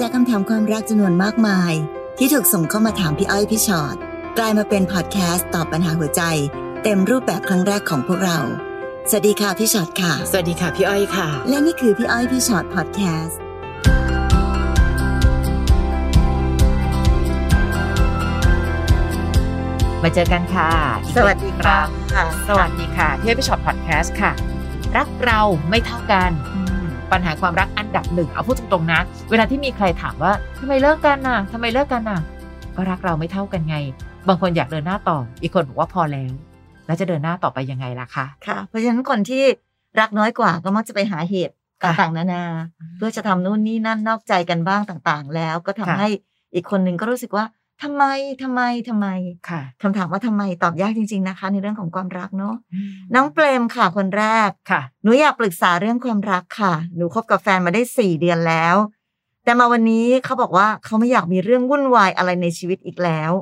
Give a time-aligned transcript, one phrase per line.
[0.00, 1.72] จากคำถามความรักจำนวนมากมาย
[2.18, 3.96] ที่ถูกส่งเข้ามาถามพี่อ้อยพี่ชอ็อต
[4.38, 6.22] กลายมาเป็นพอดแคสต์ตอบปัญหาหัวใจ
[6.82, 8.38] เต็มรูปแบบครั้งแรกของพวกเรา
[9.08, 13.38] สวัสดีค่ะพี่ชอ็อตค่ะ สวัสดีค่ะพี่อ้อยค่ะ และนี่คือพี่อ้อยพี่ชอ็อตพอดแคสต์
[20.02, 20.70] มาเจอกันค่ะ
[21.04, 24.32] อีกสวัสดีครับค่ะสวัสดีค่ะพี่อ้อยพี่ฉอดพอดแคสต์ค่ะ
[24.96, 26.55] รักเราไม่เท่ากันอืม
[27.12, 29.00] ปัญหาความรักอันดับหนึ่งเอาพูดตรงๆนะ
[29.30, 32.20] เวลาที่มีใครถามว่าทำไมเลิกกันน่ะทำไมเลิกกันน่ะ
[32.76, 33.76] ก็รักเราไม่เท่ากันไง
[34.28, 36.32] บางคนอยากเดินหน้าต่อ อีกคนบอกว่าพอแล้ว
[36.86, 39.42] แล้วจะเดินหน้าต่อไปยังไงล่ะคะค่ะ เพราะฉะนั้นคนที่
[40.00, 42.44] รักน้อยกว่าก็มักจะไปหาเหตุค่ะต่างๆนานา
[42.96, 46.08] เพื่อจะทำนู่นนี่นั่นนอกใจกันบ้างต่างๆ แล้วก็ทำค่ะให้
[46.54, 47.44] อีกคนหนึ่งก็รู้สึกว่า
[47.82, 48.04] ทำไม
[48.42, 49.06] ทำไมทำไม
[49.48, 52.54] ค่ะคำถามว่าทำไมตอบยากจริง ๆนะคะ ในเรื่องของความรักเนาะ
[53.14, 58.76] น้องเปรมค่ะคนแรกค่ะหนูอยากปรึกษาเรื่องความรักค่ะหนูคบกับแฟนมาได้สี่เดือนแล้ว
[59.44, 63.32] แต่มาวันนี้เขาบอกว่าเขาไม่อยากมีเรื่องวุ่นวายอะไรในชีวิตอีกแล้ว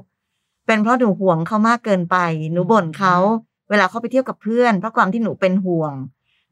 [0.66, 2.16] เป็นเพราะหนูห่วงเขามากเกินไป
[2.52, 3.16] หนูบ่นเขา
[3.70, 5.94] เวลาเขาไปเที่ยวกับเพื่อน เพราะความที่หนูเป็นห่วง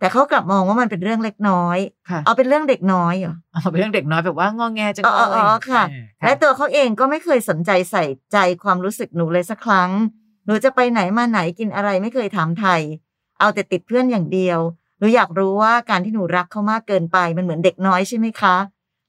[0.02, 1.78] แต่เขากลับมองว่ามันเป็นเรื่องเล็กน้อย
[2.10, 9.90] ค่ะเอาเป็นเรื่องเด็กน้อยเหรอเอาเป็นเรื่องเด็กน้อยแบบว่างอแงจังอ๋เลอยอ๋อค่ะอ่าและตัวเขาเองก็ไม่เคยสนใจใส่ใจความรู้สึกหนูเลยสักครั้ง
[10.46, 12.80] หนูจะไปไหนมาไหนกินอะไรไม่เคยถามไทย
[13.40, 14.58] เอาแต่ติดเพื่อนอย่างเดียว
[14.98, 18.56] หนูอยากรู้ว่าการที่หนูรักเขามากเกินไปมันเหมือนเด็กน้อยใช่ไหมคะ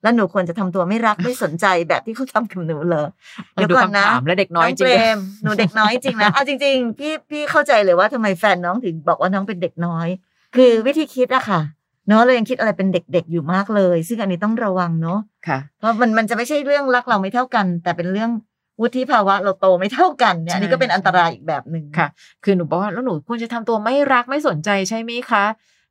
[0.03, 3.07] แล้วหนูควรจะทำตัวไม่รักไม่สนใจแบบที่เขาทำกับหนูเหรอ
[3.53, 10.07] เออดูคำถามและเด็กน้อยจริงเปรมหนูเด็กน้อยจริงนะเอาจริง ๆ พี่พี่เข้าใจเลยว่าทำไมแฟนน้องถึงบอกว่าน้องเป็นเด็กน้อย
[10.55, 11.61] คือวิธีคิดอะค่ะ
[12.07, 18.31] เนาะเรายังคิดอะไรเป็นเด็กๆอยู่มากเลย ซึ่งอันนี้ต้องระวังเนาะค่ะ เพราะมันมันจะไม่ใช่เรื่องรักเราไม่เท่ากัน แต่เป็นเรื่อง
[18.81, 22.07] วุฒิภาวะเราโตไม่เท่ากันเนี่ยอันนี้ก็เป็นอันตรายอีกแบบหนึ่งค่ะ
[22.43, 25.45] คือหนูบอกว่าแล้วหนูควรจะทำตัวไม่รักไม่สนใจใช่ไหมคะ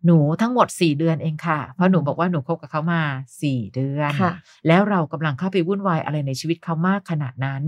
[0.06, 3.02] หนูทั้งหมดสี่เดือนเองค่ะ เพราะหนูบอกว่าหนูคบกับเขามา
[3.42, 4.32] สี่เดือนค่ะ
[4.68, 7.62] แล้วเรากำลังเข้าไปวุ่นวายอะไรในชีวิตเขามากขนาดนั้น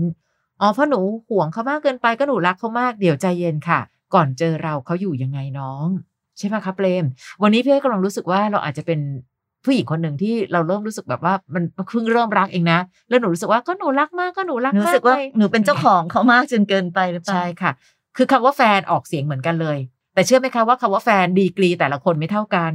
[0.61, 3.79] อ๋อ เพราะหนูห่วงเขามากเกินไปก็หนูรักเขามาก เดี๋ยวใจเย็นค่ะ
[4.13, 5.87] ก่อนเจอเราเขาอยู่ยังไงน้อง
[6.37, 7.05] ใช่ไหมคะเปรม
[7.43, 8.99] วันนี้พี่อ้อยกำลังรู้สึกว่าเราอาจจะเป็น
[9.65, 12.79] ผู้หญิงคนหนึ่งที่เราเริ่มรู้สึกแบบว่ามันเพิ่งเริ่มรักเองนะ
[13.09, 17.71] แล้วหนูรู้สึกว่าก็หนูรักมากก็หนูรักหนูมากรู้สึกว่าเลยหนูเป็นเจ้าของเขามากจนเกินไปหรือเปล่าใช่ค่ะ
[18.17, 19.77] คือคำว่าแฟนออกเสียงเหมือนกันเลย
[20.13, 22.73] แต่เชื่อไหมคะว่าคำว่าแฟนดีกรีแต่ละคนไม่เท่ากัน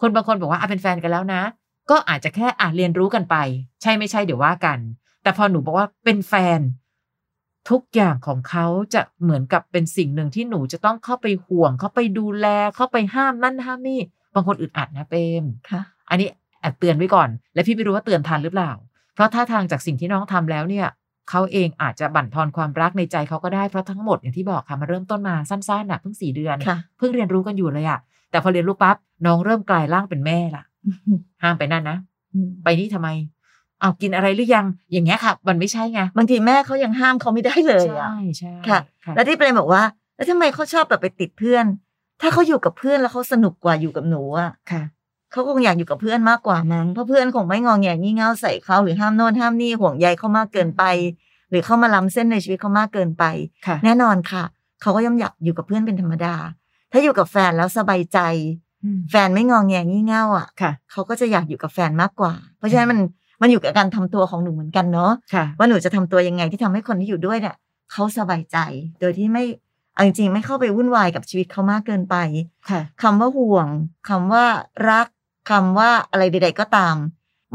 [0.00, 1.42] คนบางคนบอกว่าอะเป็นแฟนกันแล้วนะ
[1.90, 3.36] ก็อาจจะแค่อะเรียนรู้กันไป
[3.82, 4.78] ใช่ไม่ใช่เดี๋ยวว่ากัน
[5.22, 6.60] แต่พอหนูบอกว่าเป็นแฟน
[7.70, 12.46] ทุกอย่างของเขาจะเหมือนกับเป็นสิ่งหนึ่งที่หนูจะต้องเข้าไปห่วง เข้าไปดูแล
[12.76, 14.00] เข้าไปห้ามนั่นห้ามนี่
[14.34, 16.28] บางคนอึดอัดนะเปรมค่ะ อันนี้
[16.60, 18.70] แอบเตือนไว้ก่อน และพี่ไม่รู้ว่าเตือนทันหรือเปล่า
[19.14, 20.86] เพราะท่าทางจากสิ่งที่น้องทำแล้วเนี่ย
[21.30, 27.98] เขาเองอาจจะบั่นทอนความรักในใจเขาก็ได้เพราะทั้งหมดอย่างที่บอกค่ะมาเริ่มต้นมาสั้นๆน่ะเพิ่งสี่เดือนค่ะเพิ่งเรียนรู้กันอยู่เลยอะ
[28.30, 28.96] แต่พอเรียนรู้ปั๊บ
[29.26, 30.64] น้องเริ่มกลายร่างเป็นแม่ละ
[31.42, 31.98] ห้ามไปนั่นนะ
[32.64, 33.08] ไปนี่ทำไม
[33.82, 38.80] เอากินอะไรหรือยังอย่างเงี้ยค่ะ มันไม่ใช่ไงบางทีแม่เขายังห้ามเขาไม่ได้เลยอะใช่ใช่ค่ะ
[39.14, 39.82] แล้วที่เปรมบอกว่า
[40.16, 41.64] แล้วทำไมเขาชอบแบบไปติดเพื่อน
[42.20, 44.82] ถ้าเขาอยู่กับเพื่อนแล้วเขาสนุกกว่าอยู่กับหนูอะค่ะ
[45.32, 50.84] เขาคงอยากอยู่กับเพื่อนมากกว่ามั้งเพราะเพื่อนคงไม่งอแงงี่เง่าใส่เขาหรือห้ามโน่นห้ามนี่ห่วงใยเขามากเกินไป
[51.50, 53.24] หรือเข้ามาล้ำเส้นในชีวิตเขามากเกินไป
[53.66, 54.44] ค่ะแน่นอนค่ะ
[54.82, 56.34] เขาก็ย่อมอยากอยู่กับเพื่อนเป็นธรรมดา
[56.92, 58.18] ถ้าอยู่กับแฟนแล้วสบายใจ
[58.84, 62.98] อืมแฟนไม่งอแงงี่เง่าอะค่ะเขาก็จะอยากอยู่กับแฟนมากกว่า เพราะฉะนั้นมัน
[63.42, 67.56] มันอยู่กับการทำตัวของหนูเหมือนกันเนาะค่ะว่าหนูจะทำตัวยังไงที่ทำให้คนที่อยู่ด้วยเนี่ย
[67.92, 68.58] เขาสบายใจ
[69.00, 69.44] โดยที่ไม่
[69.94, 72.16] เอาจริงๆไม่เข้าไปวุ่นวายกับชีวิตเขามากเกินไป
[72.70, 73.68] ค่ะคำว่าห่วง
[74.08, 74.44] คำว่า
[74.90, 75.06] รัก
[75.50, 76.96] คำว่าอะไรใด ๆ ก็ตาม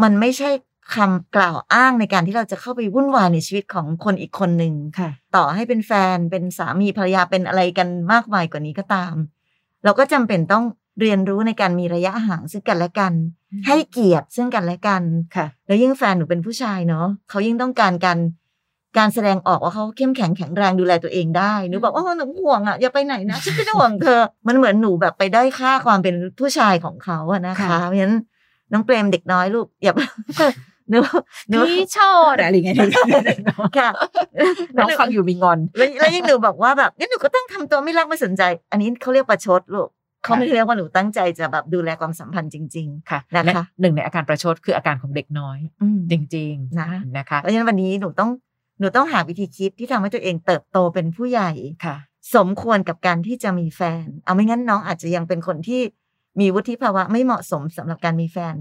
[0.04, 0.50] มันไม่ใช่
[0.96, 9.14] คำกล่าวอ้างในการที่เราจะเข้าไปวุ่นวายในชีวิตของคนอีกคนหนึ่งค่ะต่อให้เป็นแฟนเป็นสามีภรรยาเป็นอะไรกันมากมายกว่านี้ก็ตาม
[9.84, 10.64] เราก็จำเป็นต้อง
[11.00, 13.14] เรียนรู้ในการมีระยะห่างซึ่งกันและกัน
[13.52, 15.04] อืมให้เกียรติซึ่งกันและกัน
[15.36, 18.20] ค่ะ แล้วยิ่งแฟนหนูเป็นผู้ชายเนาะเขายิ่งต้องการการ
[18.98, 28.18] การแสดงออกว่าเขาเข้มแข็งแข็งแรงดูแลตัวเองได้หนูบอกว่าหนูห่วงอะอย่าไปไหนนะฉันเป็นห่วงเธอ มันเหมือนหนูแบบไปได้อยค่าความเป็นผู้ชายของเขาอะนะคะค่ะเพราะฉะนั้น
[28.72, 29.94] น้องเปรมเด็กน้อยลูกอย่า
[30.90, 31.00] หนู
[31.50, 32.76] หนูพี่ชอดอะไรอย่างเงี้ย
[33.78, 33.90] ค่ะ
[34.78, 38.42] น้องฟังอยู่มีงอน แล้วแล้วยิ่งหนูบอกว่าแบบงั้นหนูก็ต้องทำตัวไม่รักไม่สนใจ
[38.72, 39.90] อันนี้เขาเรียกประชดลูก
[40.24, 48.30] เขาไม่ได้เรียกว่าหนูตั้งใจจะแบบดูแลความสัมพันธ์จริงค่ะนะคะและหนึ่งในอาการประชดคืออาการของเด็กน้อยๆอืมจริงนะๆนะคะเพราะฉะนั้นวันนี้หนูต้อง
[48.80, 51.52] หนูต้องหาวิธีคิดที่ทำให้ตัวเองเติบโตเป็นผู้ใหญ่
[51.86, 51.98] ค่ะ
[52.36, 55.82] สมควรกับการที่จะมีแฟน เอาไม่งั้นน้องอาจจะยังเป็นคนที่
[56.40, 58.56] มีวุฒิภาวะไม่เหมาะสมสำหรับการมีแฟน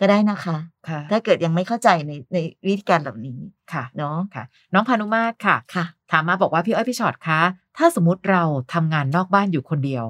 [0.00, 0.56] ก็ได้นะคะ
[0.88, 3.38] ค่ะถ้าเกิดยังไม่เข้าใจในในวิธีการเหล่านี้
[3.72, 7.40] ค่ะเนาะค่ะ น้องพานุมาตรค่ะค่ะ ถามมาบอกว่าพี่อ้อยพี่ชอตคะ
[7.78, 8.42] ถ้าสมมติเรา
[8.74, 10.04] ทำงานนอกบ้านอยู่คนเดียว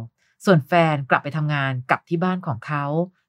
[0.45, 2.85] ส่วนแฟนกลับไปทำงานกลับที่บ้านของเขา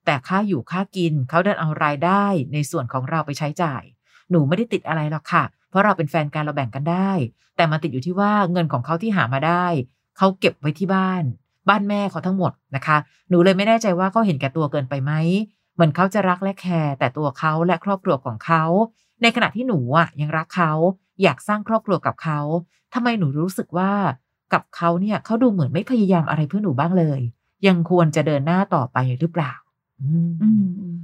[0.06, 3.84] แต่ค่าอยู่ค่ากินเขาเดินเอารายได้ในส่วนของเราไปใช้จ่าย
[4.32, 7.12] หนูไม่ได้ติดอะไรหรอกค่ะ เพราะเราเป็นแฟนกันเราแบ่งกันได้
[7.56, 9.66] แต่มันติดอยู่ที่ว่าเงินของเขาที่หามาได้
[10.18, 11.24] เขาเก็บไว้ที่บ้าน
[11.70, 12.98] บ้านแม่เขาทั้งหมดนะคะ
[13.30, 15.12] หนูเลยไม่แน่ใจว่าเขาเห็นแก่ตัวเกินไปไหม
[15.74, 18.64] เหมือนเขาจะรักและแคร์แต่ตัวเขาและครอบครัวของเขา
[19.22, 20.72] ในขณะที่หนูอะยังรักเขา
[21.24, 22.40] อยากสร้างครอบครัวกับเขา
[22.94, 23.92] ทำไมหนูรู้สึกว่า
[24.54, 27.20] กับเขาเนี่ยเขาดูเหมือนไม่พยายามอะไรเพื่อหนูบ้างเลย
[27.68, 29.52] ยังควรจะเดินหน้าต่อไปหรือเปล่า
[30.02, 30.98] อืมอืมอืม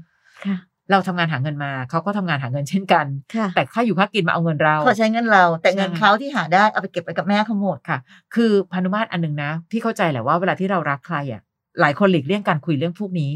[0.46, 0.58] ค่ะ
[0.92, 3.06] เราทำงานหาเงินมา เขาก็ทำงานหาเงินเช่นกัน
[3.36, 7.98] ค่ะแต่ค่าอยู่ค่ากินมาเอาเงินเราเขาใช้เงินเรา แต่เงินใช่เขาที่หาได้เอาไปเก็บไปกับแม่เขาหมดค่ะ
[8.36, 11.42] คือพานุมาตรอันหนึงนะพี่เข้าใจแหละว่าเวลาที่เรารักใครอะ
[11.82, 13.32] หลายคนหลีกเลี่ยงการคุยเรื่องพวกนี้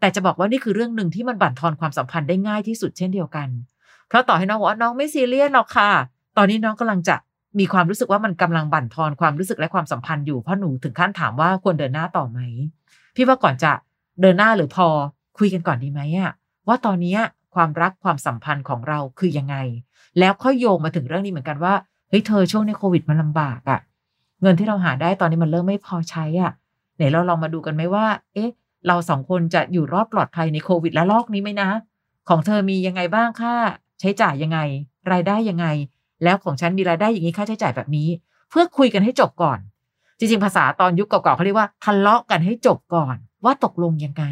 [0.00, 3.48] แต่จะบอกว่านี่คือเรื่องหนึ่งที่มันบั่นทอนความสัมพันธ์ได้ง่ายที่สุดเช่นเดียวกัน
[4.08, 5.90] เพราะต่อให้น้องบอกว่าน้องไม่ซีเรียสหรอกค่ะ
[6.36, 7.16] ตอนนี้น้องกำลังจะ
[7.58, 12.38] มีความรู้สึกว่ามันกำลังบั่นทอนความรู้สึกและความสัมพันธ์อยู่เพราะหนูถึงขั้นถามว่าควรเดินหน้าต่อไหม
[13.14, 13.72] พี่ว่าก่อนจะ
[14.20, 14.86] เดินหน้าหรือพอ
[15.38, 16.32] คุยกันก่อนดีไหมอะ
[16.68, 17.16] ว่าตอนนี้
[17.54, 19.56] ความรักความสัมพันธ์ของเราคือยังไง
[20.18, 21.74] แล้วค่อยโยงมาถึงเรื่องนี้เหมือนกันว่า
[22.08, 23.80] เฮ้ยเธอช่วงในโควิดมันลำบากอะ
[24.42, 26.52] เงินที่เราหาได้ตอนนี้มันเริ่มไม่พอใช้อะ
[26.96, 28.50] ไหนเราลองมาดูกันไหมว่า เอ๊ะ
[28.86, 31.68] เราสองคนจะอยู่รอดปลอดภัยในโควิดและลอกนี้ไหมนะ
[32.28, 33.54] ของเธอมียังไงบ้างค่า
[34.00, 34.58] ใช้จ่ายยังไง
[35.12, 35.66] รายได้ยังไง
[36.24, 38.08] แล้วของฉันมีรายได้อย่างนี้ค่าใช้จ่ายแบบนี้
[38.50, 39.58] เพื่อคุยกันให้จบก่อน
[40.18, 44.24] จริงๆ ภาษาตอนยุคเก่าๆเขาเรียกว่าทะเลาะกันให้จบก่อน ว่าตกลงยังไง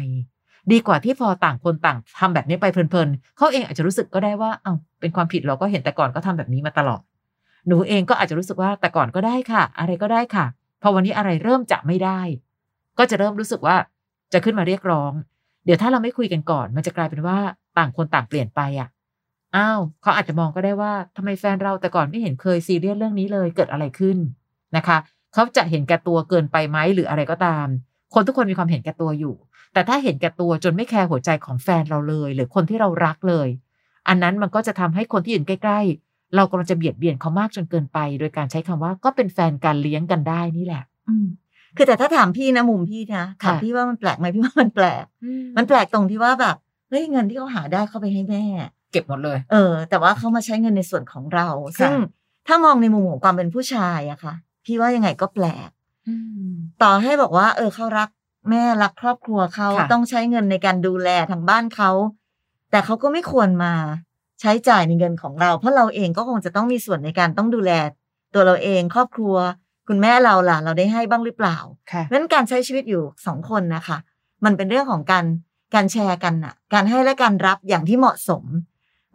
[0.71, 7.01] ดีกว่าที่พอต่างคนต่างทำแบบนี้ไปเพลินๆเขาเองอาจจะรู้สึกก็ได้ว่าเอ้าเป็นความผิดเราก็เห็นแต่ก่อนก็ทำแบบนี้มาตลอด
[7.67, 10.45] หนูเองก็อาจจะรู้สึกว่าแต่ก่อนก็ได้ค่ะ อะไรก็ได้ค่ะ
[10.81, 12.19] พอวันนี้อะไรเริ่มจะไม่ได้
[12.97, 13.75] ก็จะเริ่มรู้สึกว่า
[14.33, 15.11] จะขึ้นมาเรียกร้อง
[15.65, 17.37] เดี๋ยวถ้าเราไม่คุยกันก่อน มันจะกลายเป็นว่า
[17.77, 18.89] ต่างคนต่างเปลี่ยนไปอะ
[19.55, 24.17] อ้าวเขาอาจจะมองก็ได้ว่าทำไมแฟนเราแต่ก่อนไม่เห็นเคยซีเรียสเรื่องนี้เลยเกิดอะไรขึ้น
[24.75, 24.97] นะคะ
[25.33, 27.67] เขาจะเห็นแก่ตัวเกินไปไหมหรืออะไรก็ตาม
[28.13, 29.35] คนทุกคนมีความเห็นแก่ตัวอยู่
[29.73, 33.47] แต่ถ้าเห็นแก่ตัวจนไม่แคร์หัวใจของแฟนเราเลย หรือคนที่เรารักเลย
[34.07, 41.27] อันนั้นมันก็จะทำให้คนที่อยู่ใกล้ ๆ เรากำลังจะเบียดเบียนเขามากจนเกินไป โดยการใช้คำว่าก็เป็นแฟนกันเลี้ยงกันได้นี่แหละ อืม
[41.77, 45.03] คือแต่ถ้าถามพี่นะมุมพี่นะถามค่ะพี่ว่ามันแปลกไหมพี่ว่ามันแปลก
[45.57, 46.55] มันแปลกตรงที่ว่าแบบ
[46.89, 48.43] เฮ้ยเงินที่เขาหาได้เขาไปให้แม่
[48.91, 51.47] เก็บหมดเลย เออ แต่ว่าเขามาใช้เงินในส่วนของเรา
[51.79, 51.93] ซึ่ง
[52.47, 54.33] ถ้ามองในมุมของความเป็นผู้ชายอะค่ะ
[54.65, 55.69] พี่ว่ายังไงก็แปลก
[56.83, 58.09] ต่อให้บอกว่า เออเขารัก
[58.49, 61.91] แม่รักครอบครัวเขาค่ะต้องใช้เงินในการดูแลทางบ้านเขา
[62.71, 63.73] แต่เขาก็ไม่ควรมา
[64.41, 67.71] ใช้จ่ายในเงินของเรา เพราะเราเองก็คงจะต้องมีส่วนในการต้องดูแล
[68.33, 69.35] ตัวเราเองครอบครัว
[69.87, 71.57] คุณแม่เราล่ะ เราได้ให้บ้างหรือเปล่า
[71.91, 73.97] ค่ะเพราะฉะนั้นการใช้ชีวิตอยู่สองคนนะคะ
[74.45, 75.25] มันเป็นเรื่องของการ
[75.75, 78.43] การแชร์กันน่ะการให้และการรับอย่างที่เหมาะสม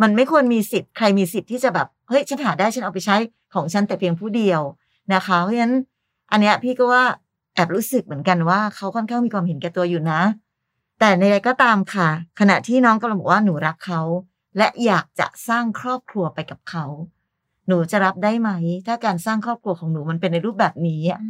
[0.03, 3.17] มันไม่ควรมีสิทธิ์ใครมีสิทธิ์ที่จะแบบเฮ้ยฉันหาได้ฉันเอาไปใช้
[3.55, 4.61] ของฉันแต่เพียงผู้เดียว
[5.15, 5.75] นะคะเพราะฉะนั้น
[6.31, 7.05] อันเนี้ยพี่ก็ว่า
[7.55, 10.21] แอบรู้สึกเหมือนกันว่าเขาค่อนข้างมีความเห็นแก่ตัวอยู่นะ
[11.01, 12.09] แต่ในอะไรก็ตามค่ะ
[12.41, 14.03] ขณะที่น้องกำลังบอกว่าหนูรักเขา
[14.59, 16.85] และอยากจะสร้างครอบครัวไปกับเขา
[17.69, 18.51] หนูจะรับได้ไหม
[18.87, 21.21] ถ้าการสร้างครอบครัวของหนูมันเป็นในรูปแบบนี้อะ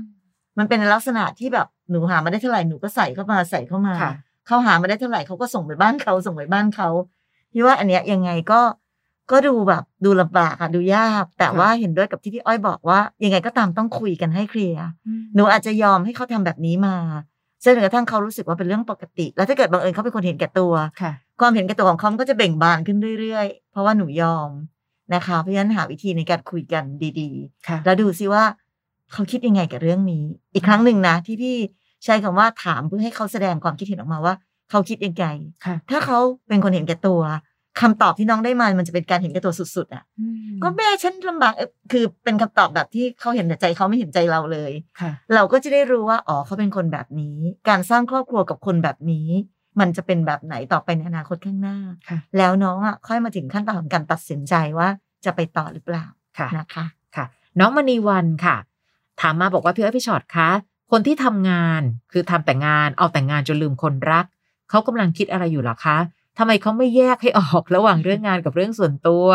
[0.59, 4.15] มันเป็นในลักษณะที่แบบหนูหามาได้เท่าไหร่หนูก็ใส่เข้ามาใส่เข้ามาค่ะ
[4.47, 6.89] เขาหามาได้เท่าไหร่เขาก็ส่งไปบ้านเขาส่งไปบ้านเขา
[7.57, 8.61] พี่ว่าอันเนี้ยยังไงก็
[9.31, 14.87] ก็ดูแบบดูลำบากอะดูยาก แต่ค่ะว่าเห็นด้วยกับที่พี่อ้อยบอกว่า ยังไงก็ตามต้องคุยกันให้เคลียร์
[15.35, 16.97] หนูอาจจะยอมให้เขาทำแบบนี้มา
[17.65, 24.51] จนกระทั่งเขารู้สึกว่าเป็นเรื่องปกติ แล้วถ้าเกิดบังเอิญเขาเป็นคนเห็นแก่ตัวค่ะความเห็นแก่ตัวของเขามันก็จะเบ่งบานขึ้นเรื่อยๆ เพราะว่าหนูยอม
[25.15, 26.85] นะคะเพราะฉะนั้นหาวิธีในการคุยกัน
[27.21, 27.31] ดี
[27.69, 28.45] ค่ะๆแล้วดูซิว่า
[29.13, 31.57] เขาคิดยังไงกับเรื่องนี้ อีกครั้งหนึ่งนะที่พี่
[32.05, 34.35] ใช้คำว่าถามเพื่อให้เขาแสดงความคิดเห็นออกมาว่า
[34.71, 35.27] เขาคิดยังไง
[35.65, 36.19] ค่ะถ้าเขา
[36.49, 37.23] เป็นคนเห็นแก่ตัว
[37.81, 40.05] คำตอบที่น้องได้มามันจะเป็นการเห็นแก่ตัวสุด ๆ อะ
[40.63, 49.29] ก็แม่ฉันลำบากเอ่อคือเป็นคำตอบแบบที่เขาเห็นแต่ใจเขาไม่เห็นใจเราเลยค่ะเราก็จะได้รู้ว่าอ๋อเขาเป็นคนแบบนี้ การสร้างครอบครัวกับคนแบบนี้
[49.81, 54.89] มันจะเป็นแบบไหนต่อไปในอนาคตข้างหน้าค่ะแล้วน้องอะค่อยมาถึงขั้นตอนของการตัดสินใจว่า
[55.25, 56.07] จะไปต่อหรือเปล่า
[56.39, 57.25] ค่ะนะคะค่ะ
[57.61, 58.57] น้องมณีวันค่ะ
[59.21, 60.51] ถามมาบอกว่าพี่เอ้ยพี่ชอตคะ
[60.93, 61.83] คนที่ทำงาน
[62.13, 64.27] คือทำแต่งานเอาแต่งงานจนลืมคนรัก
[64.71, 65.99] เขากำลังคิดอะไรอยู่หรอคะ
[66.39, 69.27] ทำไมเขาไม่แยกให้ออกระหว่างเรื่องงานกับเรื่องส่วนตัว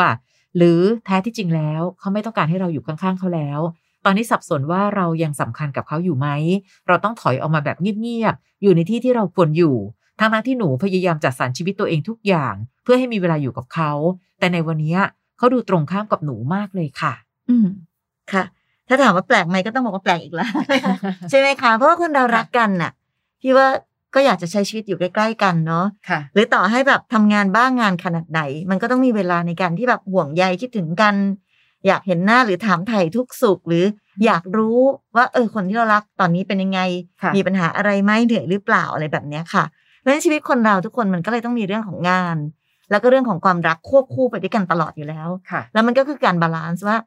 [0.58, 3.60] หรือแท้ที่จริงแล้วเขาไม่ต้องการให้เราอยู่ข้างๆเขาแล้ว
[4.06, 6.28] ตอนนี้สับสนว่าเรายังสำคัญกับเขาอยู่ไหม
[6.88, 9.76] เราต้องถอยออกมาแบบเงียบๆ อยู่ในที่ที่เราควรอยู่
[10.20, 13.92] ทั้งนั้นที่หนูพยายามจัดสรรชีวิตตัวเองทุกอย่าง เพื่อให้มีเวลาอยู่กับเขา
[14.40, 14.98] แต่ในวันนี้
[15.38, 17.14] เขาดูตรงข้ามกับหนูมากเลยค่ะ
[17.50, 17.68] อืม
[18.32, 18.44] ค่ะ
[18.88, 20.52] ถ้าถามว่าแปลกไหมก็ต้องบอกว่าแปลกอีกแล้ว
[21.30, 22.92] ใช่ไหมคะ เพราะว่าคนเรารักกันน่ะ
[23.42, 23.68] พี่ว่า
[24.14, 31.16] ก็อยากจะใช้ชีวิตอยู่ใกล้ๆกันเนาะค่ะหรือต่อให้แบบทำงานบ้างานขนาดไหน มันก็ต้องมีเวลาในการที่แบบห่วงใยคิดถึงกัน
[31.88, 33.86] อยากเห็นหน้าหรือถามไถ่ทุกข์สุขหรือ
[34.26, 34.80] อยากรู้
[35.16, 36.80] ว่า เออคนที่เรารักตอนนี้เป็นยังไง
[37.22, 39.64] ค่ะมีปัญหาอะไรไหมเหนื่อยหรือเปล่าอะไรแบบเนี้ยค่ะ
[40.00, 42.38] เพราะฉะนั้นชีวิตคนเราทุกคนมันก็เลยต้องมีเรื่องของงาน
[42.92, 46.98] แล้วก็เรื่องของความรักควบคู่ไปด้วยกันตลอดอยู่แล้วค่ะแล้วมันก็คือการ balance ว่า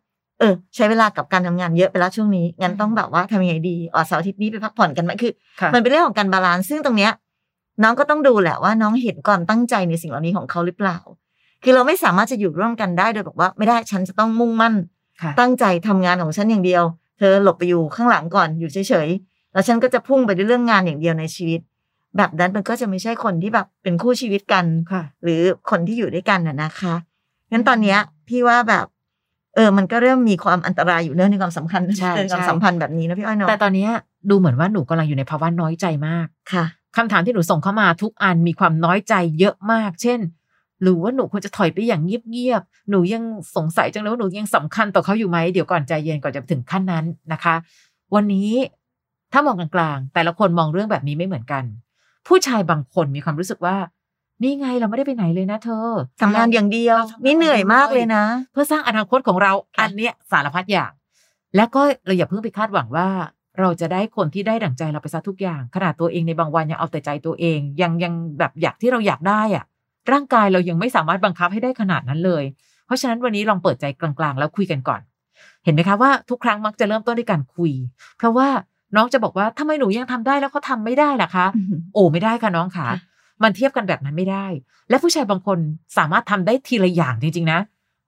[0.40, 7.12] เออ ใช้เวลากับการทำงานเยอะไปแล้วช่วงนี้งั้นต้องแบบว่าทำยังไงดีอ๋อเสาร์อาทิตย์นี้ไปพักผ่อนกันไหมคือค่ะมันเป็นเรื่องของการ balance ซึ่งตรงเนี้ย
[7.82, 10.98] น้องก็ต้องดูแหละว่าน้องเห็นความตั้งใจในสิ่งเหล่านี้ของเขาหรือเปล่า
[11.62, 14.74] คือเราไม่สามารถจะอยู่ร่วมกันได้โดยบอกว่าไม่ได้ฉันจะต้องมุ่งมั่น
[15.22, 16.82] ค่ะตั้งใจทำงานของฉันอย่างเดียว
[17.18, 21.60] เธอหลบไปอยู่ข้างหลังก่อนอยู่เฉยๆแล้วฉันก็จะพุ่งไปด้วยเรื่องงานอย่างเดียวในชีวิต
[22.16, 26.94] แบบนั้นมันก็จะไม่ใช่คนที่แบบเป็นคู่ชีวิตกันค่ะหรือคนที่อยู่ด้วยกันน่ะนะคะ
[27.52, 27.98] งั้นตอนเนี้ย
[28.28, 28.86] พี่ว่าแบบ
[29.54, 33.90] เออมันก็เริ่มมีความอันตรายอยู่เนื่องในความสำคัญใช่ในความใช่สัมพันธ์แบบนี้นะพี่อ้อยเนาะแต่ตอนเนี้ย
[34.30, 36.64] ดูเหมือนว่าหนูกำลังอยู่ในภาวะน้อยใจมากค่ะ
[36.96, 40.20] คำถามที่หนูส่งเข้ามาทุกอันมีความน้อยใจเยอะมาก เช่น
[40.82, 43.22] หรือว่าหนูควรจะถอยไปอย่างเงียบๆหนูยัง
[43.56, 47.54] สงสัยจังเลยว่าหนูยังสำคัญต่อเขาอยู่ไหมเดี๋ยวก่อนใจเย็นก่อนจะถึงขั้นนั้นนะคะ
[48.14, 48.50] วันนี้
[49.32, 51.64] ถ้ามองกลางๆ แต่ละคนมองเรื่องแบบนี้ไม่เหมือนกัน
[52.26, 53.76] ผู้ชายบางคนมีความรู้สึกว่า
[54.42, 55.88] นี่ไงเราไม่ได้ไปไหนเลยนะเธอ
[56.20, 60.92] ทำงานอย่างเดียวเราทำงานนี่เหนื่อยมากเลยนะ เพื่อสร้างอนาคตของเราค่ะอันเนี้ยสารพัดอย่าง
[61.56, 63.08] แล้วก็เราอย่าเพิ่งไปคาดหวังว่า
[63.60, 69.64] เราจะได้คนที่ได้ดั่งใจเราไปซะทุกอย่าง ขนาดตัวเองในบางวันยังเอาแต่ใจตัวเอง ยังยังแบบอยากที่เราอยากได้อะ
[70.12, 72.44] ร่างกายเรายังไม่สามารถบังคับให้ได้ขนาดนั้นเลย
[72.86, 75.00] เพราะฉะนั้นวันนี้ลองเปิดใจกลางๆ แล้วคุยกันก่อน
[75.64, 77.72] เห็นไหมคะว่าทุกครั้งมักจะเริ่มต้นด้วยการคุย
[78.18, 78.48] เพราะว่า
[78.96, 81.46] น้องจะบอกว่าทำไมหนูยังทำได้แล้วเขาทำไม่ได้ล่ะคะ
[81.94, 82.98] โอ้ไม่ได้ค่ะน้องค่ะค่ะ
[83.42, 84.46] มันเทียบกันแบบนั้นไม่ได้
[84.88, 85.58] และผู้ชายบางคน
[85.98, 87.60] สามารถทำได้ทีละอย่างจริงๆนะ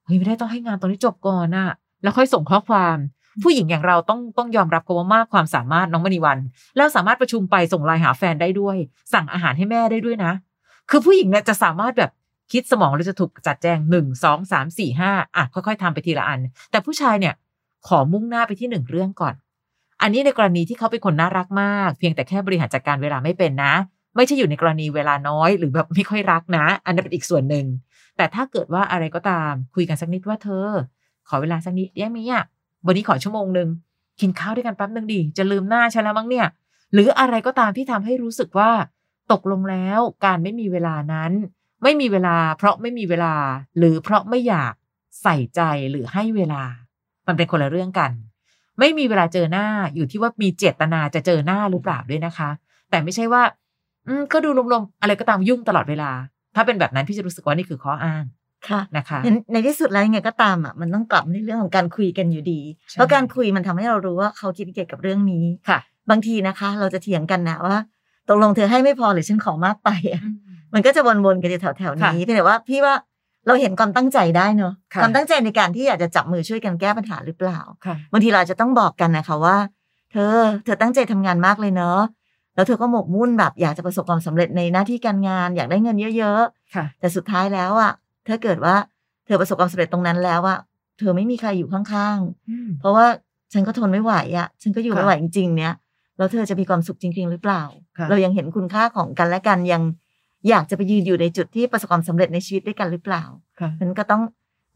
[0.04, 1.68] เฮ้ยไม่ได้ต้องให้งานตรงนี้จบก่อนน่ะ
[2.02, 2.96] แล้วค่อยส่งข้อความ
[3.42, 6.38] ผู้หญิงอย่างเราต้องต้องยอมรับกันว่ามากความสามารถน้องมณีวัน
[6.76, 8.76] แล้วสามารถประชุมไปส่งไลน์หาแฟนได้ด้วย
[9.12, 10.32] สั่งอาหารให้แม่ได้ด้วยนะ
[10.90, 12.10] คือผู้หญิงเนี่ยจะสามารถแบบ
[12.52, 16.40] คิดสมองเราจะถูกจัดแจงหนึ่งสองสามสี่ห้าอะค่อยๆทำไปทีละอัน
[16.70, 17.34] แต่ผู้ชายเนี่ย
[17.88, 19.34] ขอมุ่งหน้าไปที่หนึ่งเรื่องก่อน
[20.02, 23.74] อันนี้ในกรณีที่เขาเป็นคนน่ารักมาก เพียงแต่แค่บริหารจัดการเวลาไม่เป็นนะ
[24.16, 27.66] ไม่ใช่อยู่ในกรณีเวลาน้อยหรือแบบไม่ค่อยรักนะ อันนั้นเป็นอีกส่วนหนึ่ง
[28.16, 30.68] แต่ถ้าเกิดว่าอะไรก็ตามคุยกันสักนิดว่าเธอ
[31.28, 32.44] ขอเวลาสักนิดได้ไหมอะ
[32.86, 33.68] วันนี้ขอชั่วโมงหนึ่ง
[34.20, 36.46] กินข้าวด้วยกันแป๊บหนึ่งดิจะลืมหน้าฉันแล้วมั้งเนี่ย
[36.92, 38.70] หรืออะไรก็ตามที่ทำให้รู้สึกว่า
[39.32, 41.32] ตกลงแล้วการไม่มีเวลานั้น
[41.82, 43.34] ไม่มีเวลา เพราะไม่มีเวลา
[43.78, 44.72] หรือเพราะไม่อยาก
[45.22, 46.62] ใส่ใจหรือให้เวลา
[47.26, 48.10] มันเป็นคนละเรื่องกัน
[48.78, 52.50] ไม่มีเวลาเจอหน้าอยู่ที่ว่ามีเจตนาจะเจอหน้าหรือเปล่าด้วยนะคะ
[52.90, 53.42] แต่ไม่ใช่ว่า
[54.32, 56.10] ก็ดูรวมๆอะไรก็ตามยุ่งตลอดเวลา
[56.56, 58.24] ถ้าเป็นแบบนั้นพี่จะรู้สึกว่านี่คือข้ออ้าง
[58.68, 62.60] ค่ะนะคะในในที่สุดแล้วยังไงก็ตามอะมันต้องกลับในเรื่องของการคุยกันอยู่ดี
[62.90, 65.78] ใช่เพราะการคุยมันทำให้เรารู้ว่าเขาคิดเกี่ยวกับเรื่องนี้ค่ะ
[66.10, 67.76] บางทีนะคะ เราจะเถียงกันนะว่า
[68.28, 70.22] ตกลงเธอให้ไม่พอหรือฉันขอมากไปอะ
[70.74, 72.94] มันก็จะวนๆกันอยู่แถวๆค่ะนี้เพียงแต่ว่าพี่ว่า
[73.46, 79.56] เราเห็นความตั้งใจได้เนอะค่ะความตั้งใจในการที่อยากจะจับมือช่วยกันแก้ปัญหาหรือเปล่าค่ะบางทีเราอาจจะต้องบอกกันนะคะว่า
[80.12, 82.00] เธอ เธอตั้งใจทำงานมากเลยเนอะ
[82.56, 86.42] แล้วเธอก็หมกมุ่นแบบอยากจะประสบความสำเร็จในหน้าที่การงาน อยากได้เงินเยอะ
[86.74, 87.92] ค่ะๆแต่สุดท้ายแล้วอะ
[88.28, 88.74] ถ้าเกิดว่า
[89.26, 90.58] เธอประสบความสำเร็จตรงนั้นแล้วอะ
[90.98, 93.06] เธอไม่มีใครอยู่ข้างๆ เพราะว่า
[93.52, 95.74] ฉันก็ทนไม่ไหวอะฉันก็อยู่ค่ะไม่ไหวจริงๆ เนี้ย
[96.18, 97.62] แล้วเธอจะมีความสุขจริง ๆ หรือเปล่า
[97.98, 99.82] ค่ะเรายังเห็นคุณค่าของกันและกันยัง
[100.48, 103.24] อยากจะไปยืนอยู่ในจุดที่ประสบความสำเร็จในชีวิตด้วยกันหรือเปล่า
[103.60, 104.22] ค่ะมันก็ต้อง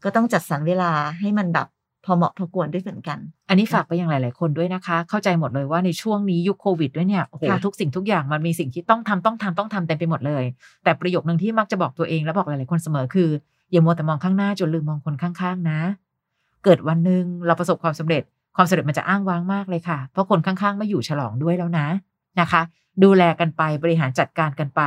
[0.03, 1.67] ก็ต้องจัดสรรเวลาให้มันแบบ
[2.05, 3.17] พอเหมาะพอควรด้วยเหมือนกัน
[3.49, 10.43] อันนี้ฝากไปยังหลาย ๆ คนด้วยนะคะ เข้าใจหมดเลยว่าในช่วงนี้ยุคโควิดด้วยเนี่ยโอ้โหค่ะทุกสิ่งทุกอย่างมันมีสิ่งที่ต้องทำต้องทำต้องทำเต็มไปหมดเลย
[10.83, 13.29] แต่ประโยคนึงที่มักจะบอกตัวเองและบอกหลาย ๆ คนเสมอคือ
[13.71, 15.79] อย่ามัวแต่มองข้างหน้าจนลืมมองคนข้าง ๆ นะ
[16.63, 18.23] เกิดวันหนึ่งเราประสบความสำเร็จ
[18.55, 21.87] ความสำเร็จมันจะอ้างว้างมากเลยค่ะ เพราะคนข้าง ๆ ไม่อยู่ฉลองด้วยแล้วนะ
[22.39, 22.61] นะคะ
[23.03, 24.81] ดูแลกันไปบริหารจัดการกันไป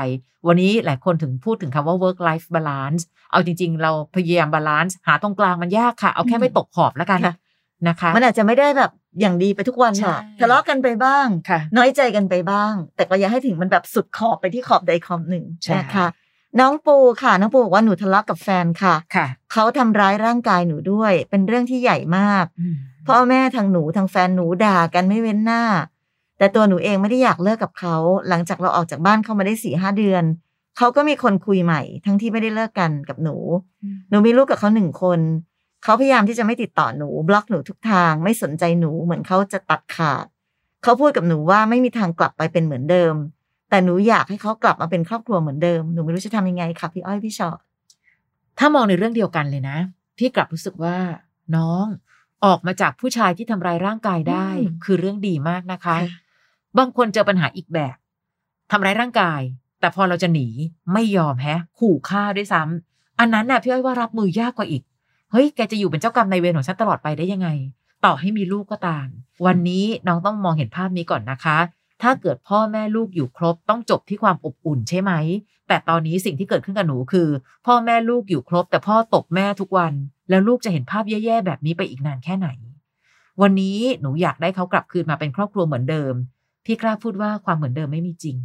[0.47, 7.35] วันนี้หลายคนถึงพูดถึงคำว่า work life balance เอาจริง ๆ เราพยายาม balance หาตรงกลางมันยากค่ะ เอาแค่ไม่ตกขอบแล้วกันค่ะ
[7.89, 16.07] นะคะ มันอาจจะไม่ได้แบบอย่างดีไปทุกวันใช่ค่ะทะเลาะกันไปบ้างค่ะน้อยใจกันไปบ้าง แต่ก็อย่าให้ถึงมันแบบสุดขอบไปที่ขอบใดขอบหนึ่งใช่นะคะ
[16.61, 25.63] น้องปูค่ะ น้องปูบอกว่าหนูทะเลาะกับแฟนค่ะค่ะ เขาทำร้ายร่างกายหนูด้วย เป็นเรื่องที่ใหญ่มากอืมพ่อแม่ทางหนูทางแฟนหนูด่ากันไม่เว้นหน้า
[26.39, 27.97] แต่ตัวหนูเองไม่ได้อยากเลิกกับเขา
[28.29, 30.25] หลังจากเราออกจากบ้านเขามาได้สี่ห้าเดือน
[30.77, 33.37] เขาก็มีคนคุยใหม่ ทั้งที่ไม่ได้เลิกกันกับหนู
[34.11, 35.21] หนูมีลูกกับเขาหนึ่งคน
[35.83, 40.27] เขาพยายามที่จะไม่ติดต่อหนู บล็อกหนูทุกทาง ไม่สนใจหนูเหมือนเขาจะตัดขาด
[40.83, 43.15] เขาพูดกับหนูว่าไม่มีทางกลับไปเป็นเหมือนเดิม
[43.71, 47.59] แต่หนูอยากให้เขากลับมาเป็นครอบครัวเหมือนเดิม หนูไม่รู้จะทำยังไงค่ะพี่อ้อยพี่ชอต
[48.59, 49.79] ถ้ามองในเรื่องเดียวกันเลยนะ
[50.19, 50.97] พี่กลับรู้สึกว่า
[51.57, 51.87] น้อง
[52.45, 55.97] ออกมาจากผู้ชายที่ทำร้ายร่างกายได้อืมคือเรื่องดีมากนะคะ
[56.79, 57.97] บางคนเจอปัญหาอีกแบบ
[58.71, 59.41] ทำร้ายร่างกาย
[59.81, 60.49] แต่พอเราจะหนี
[60.93, 64.83] ไม่ยอมแฮะ ขู่ฆ่าด้วยซ้ำอันนั้นน่ะพี่อ้อยว่ารับมือยากกว่าอีก
[65.33, 67.49] เฮ้ยแกจะอยู่เป็นเจ้ากรรมนายเวรของฉันตลอดไปได้ยังไง
[68.05, 69.07] ต่อให้มีลูกก็ตาม
[69.47, 71.59] วันนี้น้องต้องมองเห็นภาพนี้ก่อนนะคะ
[72.03, 75.13] ถ้าเกิดพ่อแม่ลูกอยู่ครบต้องจบที่ความอบอุ่นใช่ไหม
[75.69, 77.29] แต่ตอนนี้สิ่งที่เกิดขึ้นกับหนูคือ
[77.67, 79.93] พ่อแม่ลูกอยู่ครบ แต่พ่อตบแม่ทุกวัน
[80.31, 82.49] แล้วลูกจะเห็นภาพแย่ๆแบบนี้ไปอีกนานแค่ไหน
[83.43, 86.15] วันนี้หนูอยากได้เขากลับคืนมาเป็นครอบครัวเหมือนเดิม
[86.65, 88.37] พี่กล้าพูดว่าความเหมือนเดิมไม่มีจริง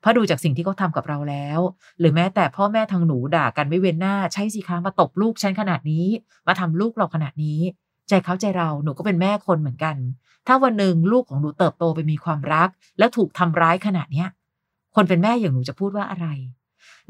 [0.00, 1.60] เพราะดูจากสิ่งที่เขาทากับเราแล้ว
[1.98, 6.06] หรือแม้แต่พ่อแม่ทางหนูด่ากันไม่เว้นหน้า ใช่สิคะมาตบลูกฉันขนาดนี้
[6.46, 7.60] มาทำลูกเราขนาดนี้
[8.08, 9.96] ใจเขาใจเราหนูก็เป็นแม่คนเหมือนกัน
[10.46, 14.28] ถ้าวันหนึ่งลูกของหนูเติบโตไปมีความรัก แล้วถูกทำร้ายขนาดเนี้ย
[14.96, 16.26] คนเป็นแม่อย่างหนูจะพูดว่าอะไร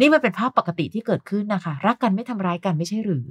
[0.00, 3.28] นี่มันเป็นภาพปกติที่เกิดขึ้นนะคะ รักกันไม่ทำร้ายกันไม่ใช่หรือ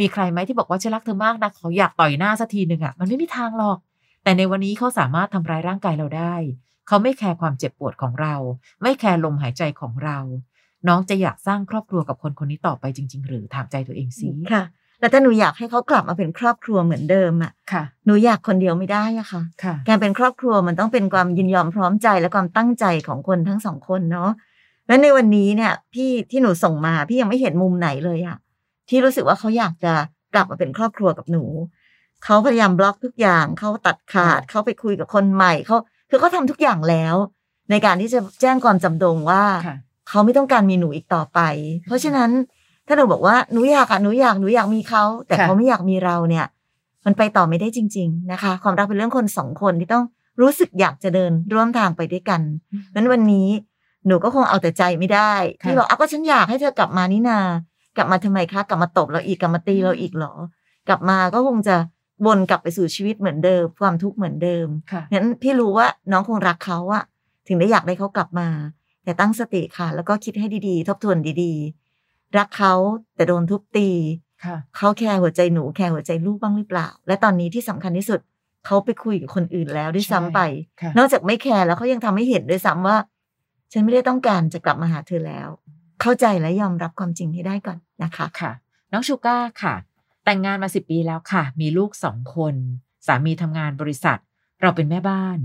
[0.00, 3.78] มีใครไหมที่บอกว่าฉันรักเธอมากนะเขาอยากต่อยหน้าสักทีหนึ่งอะมันไม่มีทางหรอก
[4.26, 6.34] แต่ในวันนี้เขาสามารถทำร้ายร่างกายเราได้
[6.86, 8.34] เขาไม่แคร์ความเจ็บปวดของเรา
[8.82, 10.18] ไม่แคร์ลมหายใจของเรา
[10.88, 14.62] น้องจะอยากสร้างครอบครัวกับคนคนนี้ต่อไปจริง ๆ หรือถามใจตัวเองสิค่ะ
[15.00, 24.30] แล้วถ้าหนูอยากให้เขากลับมาเป็นครอบครัวเหมือนเดิมอะค่ะ หนูอยากคนเดียวไม่ได้อะค่ะค่ะการเป็นครอบครัวมันต้องเป็นความยินยอมพร้อมใจและความตั้งใจของคนทั้งสองคนเนาะ
[24.88, 28.36] และในวันนี้เนี่ย พี่ที่หนูส่งมาพี่ยังไม่เห็นมุมไหนเลยอะ
[28.88, 29.92] ที่รู้สึกว่าเขาอยากจะ
[30.34, 31.44] กลับมาเป็นครอบครัวกับหนู
[32.24, 35.76] เขาพยายามบล็อกทุกอย่างเขาตัดขาดเขาไปคุยกับคนใหม่เขา
[36.10, 37.14] คือเขาทำทุกอย่างแล้ว
[37.70, 39.76] ในการที่จะแจ้งความจำงว่าค่ะ
[40.08, 41.40] เขาไม่ต้องการมีหนูอีกต่อไป
[41.88, 42.30] เพราะฉะนั้น
[42.86, 46.46] ถ้าหนูบอกว่าหนูอยากอะหนูอยากหนูอยากมีเขาแต่ค่ะเขาไม่อยากมีเราเนี่ย
[47.06, 50.04] มันไปต่อไม่ได้จริง ๆ นะคะ ความรักเป็นเรื่องคนสองคนที่ต้อง
[50.40, 52.40] รู้สึกอยากจะเดินร่วมทางไปด้วยกัน
[52.94, 53.48] นั้นวันนี้
[54.06, 55.32] หนูก็คงเอาแต่ใจไม่ได้
[55.62, 57.40] ค่ะที่บอกอะก็ฉันอยากให้เธอกลับมานี่นา
[57.96, 60.34] กลับมาทำไมคะ กลับมาตบเราอีก กลับมาตีเราอีกเหรอ
[60.88, 61.76] กลับมาก็คงจะ
[62.26, 67.04] วนกลับไปสู่ชีวิตเหมือนเดิม ความทุกข์เหมือนเดิมค่ะงั้นพี่รู้ว่าน้องคงรักเขาอะ
[67.48, 68.48] ถึงได้อยากได้เขากลับมา
[69.04, 72.74] แต่ตั้งสติค่ะ แล้วก็คิดให้ดีๆ ทบทวนดีๆ รักเขา
[73.16, 73.88] แต่โดนทุบตี
[74.44, 78.20] ค่ะเขาแคร์หัวใจหนูแคร์หัวใจลูกบ้างหรือเปล่า และตอนนี้ที่สำคัญที่สุด
[78.66, 80.40] เขาไปคุยกับคนอื่นแล้วด้วยซ้ำไป
[80.80, 82.96] ค่ะนอกจากไม่แคร์แล้วเขายังทำให้เห็นด้วยซ้ำว่า
[83.72, 85.48] ฉันไม่ได้ต้องการจะกลับมาหาเธอแล้ว
[86.00, 88.52] เข้าใจและยอมรับความจริงให้ได้ก่อนนะคะค่ะ
[88.92, 89.74] น้องชูก้าค่ะ
[90.26, 92.54] แต่งงานมาสิบปีแล้วค่ะ มีลูกสองคน
[93.06, 94.18] สามีทำงานบริษัท
[94.62, 95.38] เราเป็นแม่บ้าน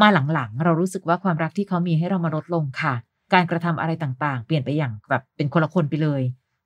[0.00, 2.94] มาหลังๆ เรารู้สึกว่าความรักที่เขามีให้เรามาลดลงค่ะ
[3.32, 6.22] การกระทำอะไรต่างๆ เปลี่ยนไปอย่างแบบเป็นคนละคนไปเลย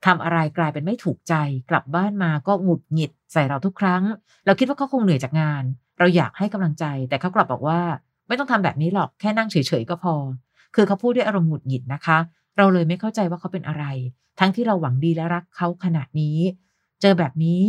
[0.07, 1.35] ทำอะไรกลายเป็นไม่ถูกใจ
[1.71, 4.03] กลับบ้านมาก็หงุดหงิดใส่เราทุกครั้ง
[4.47, 5.63] เราคิดว่าเขาคงเหนื่อยจากงาน
[5.99, 7.81] เราอยากให้กำลังใจ แต่เขากลับบอกว่า
[8.29, 10.15] ไม่ต้องทำแบบนี้หรอกแค่นั่งเฉยๆก็พอ
[10.75, 12.19] คือเขาพูดด้วยอารมณ์หงุดหงิดนะคะ
[12.57, 13.85] เราเลยไม่เข้าใจว่าเขาเป็นอะไร
[14.41, 16.39] ทั้งที่เราหวังดีและรักเขาขนาดนี้
[17.03, 17.62] เจอแบบนี้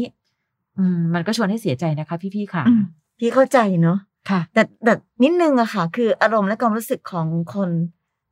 [0.78, 2.84] อืม มันก็ชวนให้เสียใจนะคะ พี่ๆค่ะอืม
[3.20, 3.98] พี่เข้าใจเนาะ
[4.30, 4.94] ค่ะ แต่แต่
[5.24, 7.70] นิดนึงอะค่ะ คืออารมณ์และความรู้สึกของคน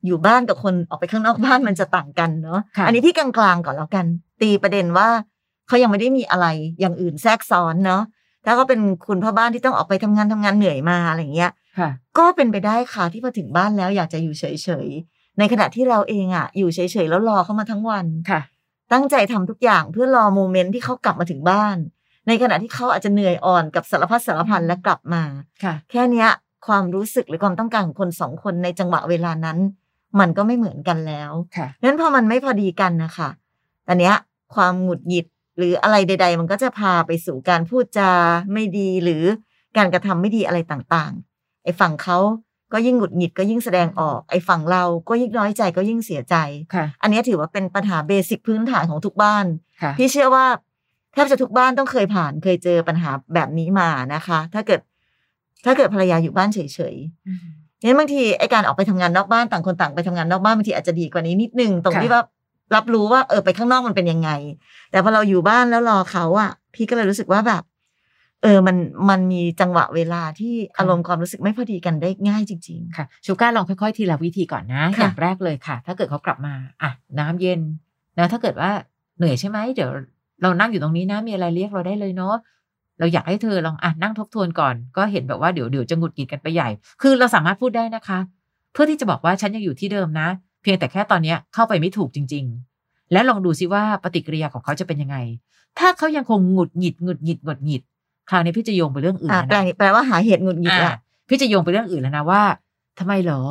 [0.06, 4.06] อยู่บ้านกับคนออกไปข้างนอกบ้านมันจะต่างกันเนาะค่ะอันี้พี่กลางๆก่อนแล้วกัน
[4.42, 5.10] ตีประเด็นว่า
[5.68, 6.48] เขายังไม่ได้มีอะไร
[6.80, 8.02] อย่างอื่นแทรกซ้อนเนาะ
[8.46, 18.42] ถ้าเขาเป็นคุณพ่อบ้านที่ต้องออกไปทำงานทำงานเหนื่อยมาอะไรอย่างเงี้ยค่ะก็เป็นไปได้ค่ะที่พอถึงบ้านแล้วอยากจะอยู่เฉยๆในขณะที่เราเองอะอยู่เฉยๆแล้วรอเขามาทั้งวันค่ะ
[18.92, 21.78] ตั้งใจทำทุกอย่างเพื่อรอโมเมนต์ที่เขากลับมาถึงบ้าน
[22.28, 25.24] ในขณะที่เขาอาจจะเหนื่อยอ่อนกับสารพัดสารพันและกลับมา
[25.64, 26.30] ค่ะ แค่เนี้ย
[26.68, 29.58] ความรู้สึกหรือความต้องการของคนสองคนในจังหวะเวลานั้น
[30.20, 33.30] มันก็ไม่เหมือนกันแล้วค่ะนั้นพอมันไม่พอดีกันนะคะ
[33.88, 34.16] ตอนเนี้ย
[34.56, 35.26] ความหงุดหงิด
[35.58, 38.12] หรืออะไรใด ๆ มันก็จะพาไปสู่การพูดจา
[38.54, 39.24] ไม่ดีหรือ
[39.78, 42.18] การกระทำไม่ดีอะไรต่างๆไอ้ฝั่งเขา
[42.74, 46.36] ก็ยิ่งหงุดหงิดก็ยิ่งแสดงออกไอ้ฝั่งเราก็ยิ่งน้อยใจก็ยิ่งเสียใจ
[46.74, 49.46] ค่ะอันเนี้ยถือว่าเป็นปัญหาเบสิกพื้นฐานของทุกบ้าน
[49.82, 50.46] ค่ะพี่เชื่อว่า
[51.14, 54.80] แทบจะทุกบ้านต้องเคยผ่านเคยเจอปัญหาแบบนี้มานะคะ ถ้าเกิด
[55.66, 56.60] ถ้าเกิดภรรยาอยู่บ้านเฉ
[56.94, 62.24] ยๆงั้นบางทีไอการออกไปทำงานนอกบ้านต่างคนต่างไปทำงานนอกบ้านบางทีอาจจะดีกว่านี้นิดนึงตรงค่ะที่ว่า
[62.76, 64.30] รับรู้ว่าเออไปข้างนอกมันเป็นยังไง
[64.92, 67.62] แต่พอเราอยู่บ้านแล้วรอเขาอะพี่ก็เลยรู้สึกว่าแบบ
[68.44, 68.78] เออมัน
[69.10, 77.60] มันมีจังหวะเวลาที่อารมณ์ความรู้สึกไม่พอดีกันได้ง่ายจริงค่ะ ชูก้าลองค่อยๆ ทีละวิธีก่อนนะค่ะอย่างแรกเลยค่ะ ถ้าเกิดเขากลับมาอะน้ำเย็น
[78.18, 78.72] นะถ้าเกิดว่า
[79.18, 79.90] เหนื่อยใช่ไหมเดี๋ยว
[80.42, 82.36] เรานั่งอยู่ตรงนี้นะมีอะไรเรียกเราได้เลยเนาะ
[83.00, 86.70] เราอยากให้เธอลองอะนั่งทบทวนก่อน ก็เห็นแบบว่าเดี๋ยวเดี๋ยวจะหงุดหงิดกันไปใหญ่
[87.02, 88.20] คือเราสามารถพูดได้นะคะ
[88.74, 90.28] เพื่อที่จะบอกว่าฉันยังอยู่ที่เดิมนะ
[90.62, 92.46] เพียงแต่แค่ตอนเนี้ยเข้าไปไม่ถูกจริง
[92.78, 95.18] ๆ และลองดูซิว่าปฏิกิริยาของเขาจะเป็นยังไง
[95.80, 97.84] ถ้าเขายังคงหงุดหงิดหงุดหงิดหงุดหงิด
[98.32, 100.98] คราวนี้พี่จะโยงไปเรื่องอื่ๆนอ่าแล้วแปลนะแปลว่าหาเหตุหงุดหงิดอะละ
[101.30, 102.44] พี่จะโยงไปเรื่องอื่นแล้วนะว่า
[103.00, 103.42] ทำไมเหรอ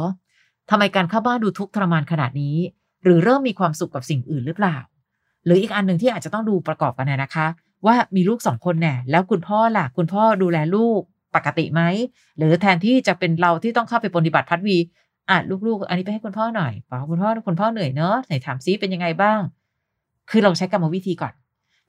[0.70, 2.56] ทำไมการเข้าบ้านดูทุกข์ทรมานขนาดนี้
[3.04, 4.76] หรือเริ่มมีความสุขกับสิ่งอื่นหรือเปล่า
[5.44, 7.46] หรืออีกอันหนึ่งที่อาจจะต้องดูประกอบกันนะนะคะ
[7.86, 11.00] ว่ามีลูกสองคนแน่แล้วคุณพ่อล่ะ คุณพ่อดูแลลูก
[11.34, 11.82] ปกติไหม
[12.38, 14.76] หรือแทนที่จะเป็นเราที่ต้องเข้าไปปฏิบัติพัดวี
[15.30, 19.40] อะลูกๆ อันนี้ไปให้คุณพ่อหน่อยบอกคุณพ่อคุณพ่อเหนื่อยเนอะไหนถามซิเป็นยังไงบ้าง
[20.30, 21.32] คือเราใช้กรรมวิธีก่อน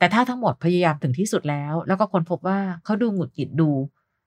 [0.02, 3.70] แต่ถ้าทั้งหมดพยายามถึงที่สุดแล้ว แล้วก็ค้นพบว่าเขาดูหงุดหงิดดู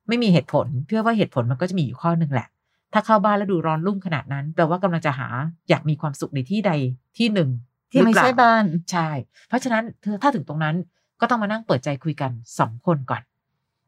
[0.09, 2.49] ไม่มีเหตุผลเพื่อว่าเหตุผลมันก็จะมีอยู่ข้อหนึ่งแหละ
[2.93, 5.29] ถ้าเข้าบ้านแล้วดูร้อนรุ่มขนาดนั้นแปลว่ากำลังจะหา
[5.69, 6.73] อยากมีความสุขในที่ใด
[7.19, 7.51] ที่หนึ่ง
[7.93, 9.09] ที่ไม่หรือเปล่ใช่บ้านใช่
[9.49, 10.77] เพราะฉะนั้นเธอถ้าถึงตรงนั้น
[11.21, 13.23] ก็ต้องมานั่งเปิดใจคุยกันสองคนก่อน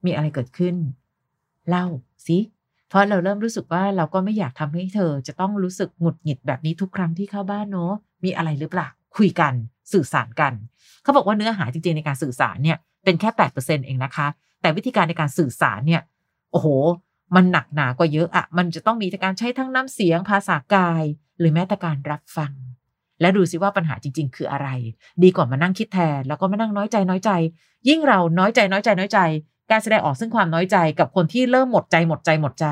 [0.04, 0.74] มีอะไรเกิดขึ้น
[1.68, 1.86] เล่า
[2.26, 2.38] สิ
[2.88, 7.92] เพราะเราเริ่มรู้สึกว่าเราก็ไม่อยากทำให้เธอจะต้องรู้สึกหงุดหงิดแบบนี้ทุกครั้งที่เข้าบ้านเนอะ
[8.24, 9.54] มีอะไรหรือเปล่าคุยกัน
[9.92, 10.52] สื่อสารกัน
[11.02, 14.26] เขาบอกว่าเนื้อหาจริงๆในการสื่อสารเนี่ยเป็นแค่แปดเปอร์เซ็นเองนะคะ
[14.60, 16.02] แต่วิธีการในการสื่อสารเนี่ย
[16.52, 16.66] โอ้โห
[17.34, 21.02] มันหนักหนากว่าเยอะอะมันจะต้องมีการใช้ทั้งน้ำเสียงภาษากาย
[21.38, 22.52] หรือแม้แต่การรับฟัง
[23.20, 24.68] และดูซิว่าปัญหาจริง ๆ คืออะไร
[25.22, 27.30] ดีกว่ามานั่งคิดแทน แล้วก็มานั่งน้อยใจน้อยใจ
[27.88, 29.18] ยิ่งเราน้อยใจน้อยใจน้อยใจ
[29.70, 32.66] การแสดงออกซึ่งความน้อยใจกับคนที่เริ่มหมดใจหมดใจหมดใจ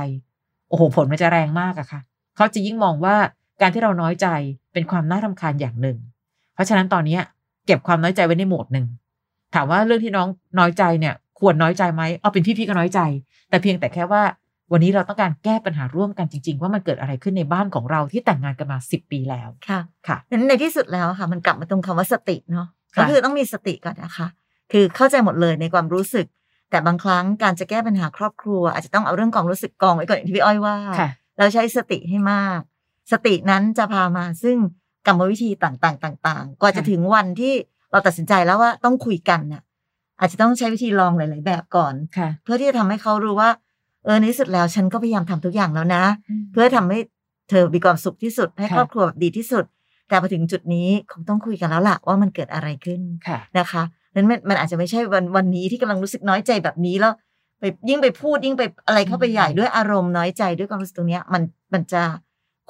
[0.69, 2.01] โอ้โหผลมันจะแรงมากอะค่ะ
[2.37, 3.17] เขาจะยิ่งมองว่า
[3.61, 4.27] การที่เราน้อยใจ
[4.73, 5.99] เป็นความน่ารำคาญอย่างหนึ่ง
[6.55, 7.23] เพราะฉะนั้นตอนเนี้ย
[7.67, 8.87] เก็บความน้อยใจไว้ในโหมดหนึ่ง
[9.55, 13.01] ถามว่าเรื่องที่น้องน้อยใจเนี่ยควรน้อยใจไหมเอาเป็นพี่ๆก็น้อยใจ
[13.49, 14.23] แต่เพียงแต่แค่ว่า
[14.73, 24.27] วันนี้เราต้องการแก้ปัญหาร่วมกันจริง ๆ ว่ามันเกิดอะไรขึ้นในบ้านของเราที่แต่งงานกันมาสิบปีแล้วค่ะค่ะนั้นในที่สุดแล้วค่ะ มันกลับมาตรงคำว่าสติเนาะค่ะก็คือต้องมีสติก่อนนะคะ
[24.73, 26.27] คือเข้าใจหมดเลยในความรู้สึก
[26.71, 32.61] แต่บางครั้งการจะแก้ปัญหาครอบครัว อาจจะต้องเอาเรื่องความรู้สึกกองไว้ก่อนอย่างที่พี่อ้อยว่าค่ะเราใช้สติให้มาก
[33.13, 34.57] สตินั้นจะพามาซึ่ง
[35.07, 37.55] กรรมวิธีต่างๆ ต่าง ๆ กว่าจะค่ะถึงวันที่
[37.91, 39.63] เราตัดสินใจแล้วว่าต้องคุยกันน่ะ
[40.21, 43.51] อาจจะต้องใช้วิธีลองหลาย ๆ แบบก่อนค่ะเพื่อที่จะทำให้เขารู้ว่า
[44.05, 46.03] เออในที่สุดแล้วฉันก็พยายามทำทุกอย่างแล้วนะ
[46.53, 46.99] เพื่อทำให้
[47.51, 49.65] เธอมีความสุขที่สุด ให้ค่ะครอบครัวแบบดีที่สุด
[50.09, 53.83] แต่พอถึงจุดนี้คงต้องคุยกันแล้วล่ะว่ามันเกิดอะไรขึ้นค่ะนะคะ
[54.15, 57.13] นั้นมันมันอาจจะไม่ใช่วันวันนี้ที่กำลังรู้สึกน้อยใจแบบนี้แล้ว
[57.61, 62.03] ไปยิ่งไปพูดยิ่งไปอะไรเข้าไปใหญ่อืมด้วยอารมณ์น้อยใจด้วยความรู้สึกตรงเนี้ยมันมันจะ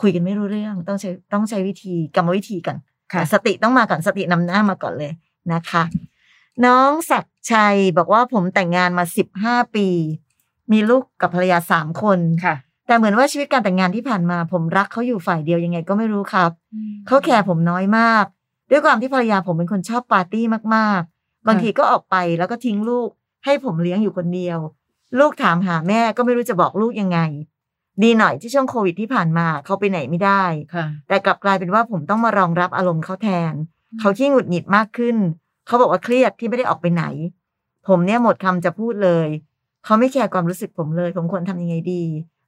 [0.00, 2.76] คุยกันไม่รู้เรื่องต้องใช้ต้องใช้วิธีกรรมวิธีกัน
[3.12, 5.12] ค่ะสติต้องมาก่อนสตินำหน้ามาก่อนเลย
[5.52, 5.82] นะคะ
[6.66, 9.88] น้องศักดิ์ชัยบอกว่าผมแต่งงานมาสิบห้าปี
[10.72, 12.54] มีลูกกับภรรยาสามคนค่ะ
[12.86, 16.50] แต่เหมือนว่าชีวิตการแต่งงานที่ผ่านมา ผมรักเขาอยู่ฝ่ายเดียวยังไงก็ไม่รู้ครับ
[17.06, 18.24] เขาแคร์ผมน้อยมาก
[18.70, 23.08] ด้วยความที่ภรรยาผมเป็นคนชอบปาร์ตี้มากๆ บางทีก็ออกไปแล้วก็ทิ้งลูก
[23.44, 24.58] ให้ผมเลี้ยงอยู่คนเดียว
[25.18, 27.18] ลูกถามหาแม่ก็ไม่รู้จะบอกลูกยังไง
[28.02, 33.54] ดีหน่อยที่ช่วงโควิดที่ผ่านมาเขาไปไหนไม่ได้ค่ะแต่กลับกลายเป็นว่าผมต้องมารองรับอารมณ์เขาแทน
[34.00, 35.16] เขาขี้หงุดหงิดมากขึ้น
[35.66, 37.04] เขาบอกว่าเครียดที่ไม่ได้ออกไปไหน
[37.88, 39.28] ผมเนี่ยหมดคำจะพูดเลย
[39.84, 42.02] เขาไม่แคร์ความรู้สึกผมเลย ผมควรทำยังไงดี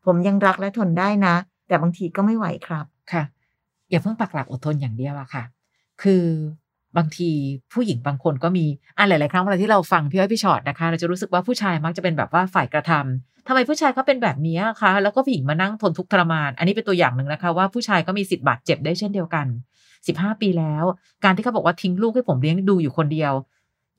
[0.06, 1.34] ผมยังรักและทนได้นะ
[1.68, 3.22] แต่บางทีก็ไม่ไหวครับ ค่ะ
[3.90, 5.44] อย่าเพิ่งปักหลักอดทนอย่างเดียวอะค่ะ
[6.02, 6.24] คือ
[6.96, 7.30] บางที
[7.72, 8.66] ผู้หญิงบางคนก็มี
[8.98, 19.46] อะหลาย ๆ ครั้งเวลาที่เราฟังพี่อ้อยพี่ชอตนะคะ เราจะรู้สึกว่าผู้ชายมักจะเป็นแบบว่าฝ่ายกระทำทำไมผู้ชายเขาเป็นแบบนี้คะแล้วก็ผู้หญิงมานั่งทนทุกข์ทรมาน อันนี้เป็นตัวอย่างหนึ่งนะคะ ว่าผู้ชายก็มีสิทธิ์บาดเจ็บได้เช่นเดียวกัน
[20.06, 20.84] สิบห้าปีแล้ว
[21.24, 23.32] การที่เขาบอกว่าทิ้งลูกให้ผมเลี้ยงดูอยู่คนเดียว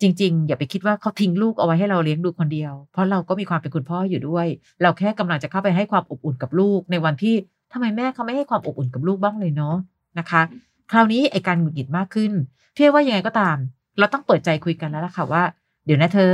[0.01, 4.47] จริง ๆ อย่าไปคิดว่าเขาทิ้งลูกเอาไว้ให้เราเลี้ยงดูคนเดียว เพราะเราก็มีความเป็นคุณพ่ออยู่ด้วย
[4.81, 7.35] เราแค่กำลังจะเข้าไปให้ความอบอุ่นกับลูก ในวันที่
[7.73, 9.75] ทำไมแม่เขาไม่ให้ความอบอุ่นกับลูกบ้างเลยเนาะ
[10.19, 10.41] นะคะ
[10.91, 12.31] คราวนี้ไอการหงุดหงิดมากขึ้น
[12.73, 13.57] เพี่ว่ายังไงก็ตาม
[13.97, 15.43] เราต้องเปิดใจคุยกันแล้วล่ะค่ะว่า
[15.85, 16.33] เดี๋ยวนะเธอ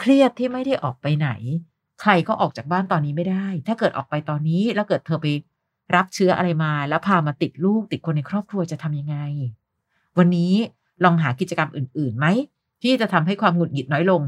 [0.00, 1.28] เครียดที่ไม่ได้ออกไปไหน
[2.00, 5.26] ใครก็ออกจากบ้านตอนนี้ไม่ได้ ถ้าเกิดออกไปตอนนี้แล้วเกิดเธอไป
[5.94, 9.16] รับเชื้ออะไรมา แล้วพามาติดลูกติดคนในครอบครัวจะทำยังไง
[10.18, 10.52] วันนี้
[11.04, 12.26] ลองหากิจกรรมอื่นๆไหม
[12.82, 14.22] ที่จะทำให้ความหงุดหงิดน้อยลง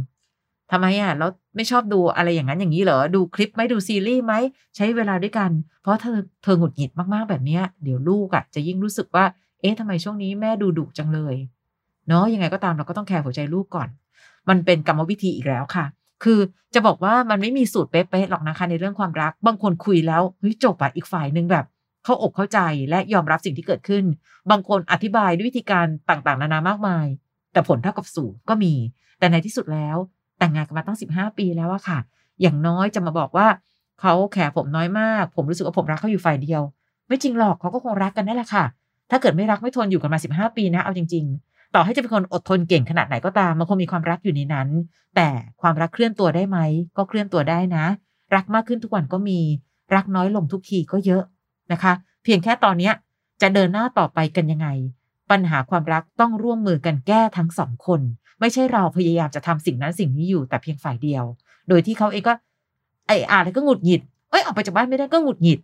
[0.72, 4.34] ทำไมอะแล้วไม่ชอบดูอะไรอย่างนั้นอย่างนี้เหรอ ดูคลิปไหมดูซีรีส์ไหม
[4.76, 5.50] ใช้เวลาด้วยกัน
[5.82, 9.24] เพราะเธอเธอหงุดหงิดมากๆแบบเนี้ยเดี๋ยวลูกอะจะยิ่งรู้สึกว่า
[9.60, 11.34] เอ๊ะทำไมช่วงนี้แม่ดูดุจังเลย
[12.08, 13.88] เนาะยังไงก็ตามเราก็ต้องแคร์หัวใจลูกก่อน
[14.48, 15.84] มันเป็นกรรมวิธีอีกแล้วค่ะ
[16.24, 16.40] คือ
[16.74, 21.64] จะบอกว่ามันไม่มีสูตรเป๊ะๆหรอกนะคะ ในเรื่องความรัก บางคนคุยแล้วเฮ้ยจบอะอีกฝ่ายหนึ่งแบบ
[22.04, 22.58] เขาอกเข้าใจ
[22.90, 24.04] และยอมรับสิ่งที่เกิดขึ้น
[24.50, 27.06] บางคนอธิบายด้วยวิธีการต่างๆ นานามากมาย
[27.52, 28.74] แต่ผลเท่ากับศูนย์ก็มี
[29.18, 29.96] แต่ในที่สุดแล้ว
[30.42, 31.98] แต่งงานกันมาตั้งสิบห้าปีแล้วอะค่ะ
[32.40, 33.46] อย่างน้อยจะมาบอกว่า
[34.00, 36.62] เขาแคร์ผมน้อยมาก ผมรู้สึกว่าผมรักเขาอยู่ฝ่ายเดียว
[37.08, 38.64] ไม่จริงหรอกเขาก็คงรักกันนั่นแหละค่ะ
[39.10, 44.68] ถ้าเกิดไม่รักไม่ทนอยู่กันมาสิบห้าปีนะเอาจริง ๆ ต่อให้จะเป็นคนอดทนเก่งขนาดไหนก็ตามมันคงมีความรักอยู่ในนั้น
[45.16, 45.28] แต่
[45.60, 46.58] ความรักเคลื่อนตัวได้ไหม
[46.96, 47.84] ก็เคลื่อนตัวได้นะ
[48.34, 49.38] รักมากขึ้นทุกวันก็มี
[49.94, 51.22] รักน้อยลงทุกทีก็เยอะ
[51.72, 51.92] นะคะ
[52.24, 52.94] เพียงแค่ตอนเนี้ย
[53.42, 54.68] จะเดินหน้าต่อไปกันยังไง
[55.30, 58.00] ปัญหาความรักต้องร่วมมือกันแก้ทั้งสองคน
[58.42, 61.24] ไม่ใช่เราพยายามจะทำสิ่งนั้นสิ่งนี้อยู่แต่เพียงฝ่ายเดียว
[61.68, 62.34] โดยที่เขาเองก็
[63.06, 65.60] ไอ้อ่านแล้วก็หงุดหงิดเอ้ยออกไปจากบ้านไม่ได้ก็หงุดหงิด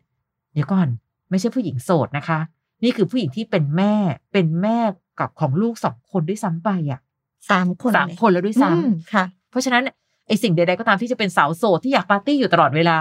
[0.52, 0.88] เดี๋ยวก่อน
[1.30, 2.38] ไม่ใช่ผู้หญิงโสดนะคะ
[2.84, 3.94] นี่คือผู้หญิงที่เป็นแม่
[4.32, 4.78] เป็นแม่
[5.18, 7.00] กับของลูกสองคนด้วยซ้ำไปอะ
[7.50, 9.82] สามคนสามคนแล้วด้วยซ้ำอืมค่ะ เพราะฉะนั้น
[10.28, 12.98] ไอสิ่งใดๆก็ตามที่จะเป็นสาวโสดที่อยากปาร์ตี้อยู่ตลอดเวลา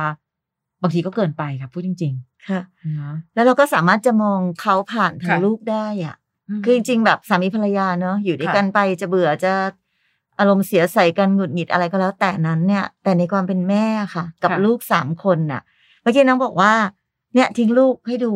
[0.81, 2.13] บางทีก็เกินไปค่ะพูดจริง
[2.47, 6.17] ค่ะๆนะแล้วเราก็สามารถจะมองเขาผ่านทางค่ะลูกได้อะม
[6.63, 9.53] คือจริงๆแบบสามีภรรยาเนอะอยู่ด้วยค่ะกันไปจะเบื่อจะ
[10.39, 15.61] อารมณ์เสียใส่กันหงุดหงิดอะไรก็แล้ว แต่นั้นเนี่ย แต่ในความเป็นแม่ค่ะ กับค่ะลูกสามคนน่ะ
[16.01, 16.73] เมื่อกี้น้องบอกว่า
[17.33, 18.31] เนี่ยทิ้งลูกให้ดู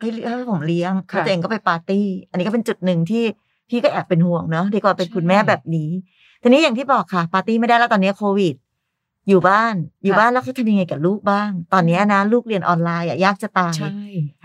[0.00, 3.24] ให้ให้ผมเลี้ยงค่ะแล้วตัวเองก็ไปปาร์ตี้ อันนี้ก็เป็นจุดหนึ่งที่
[3.70, 5.90] พี่ก็แอบเป็นห่วงเนาะดีกว่าเป็นใช่คุณแม่แบบนี้
[6.42, 8.54] ทีนี้อย่างที่บอกค่ะ ปาร์ตี้ไม่ได้แล้วตอนนี้โควิด
[9.28, 13.90] อยู่บ้าน อยู่ค่ะบ้านแล้วเขาทำยังไงกับลูกบ้าง ตอนนี้นะ ลูกเรียนออนไลน์อะยากจะตายใช่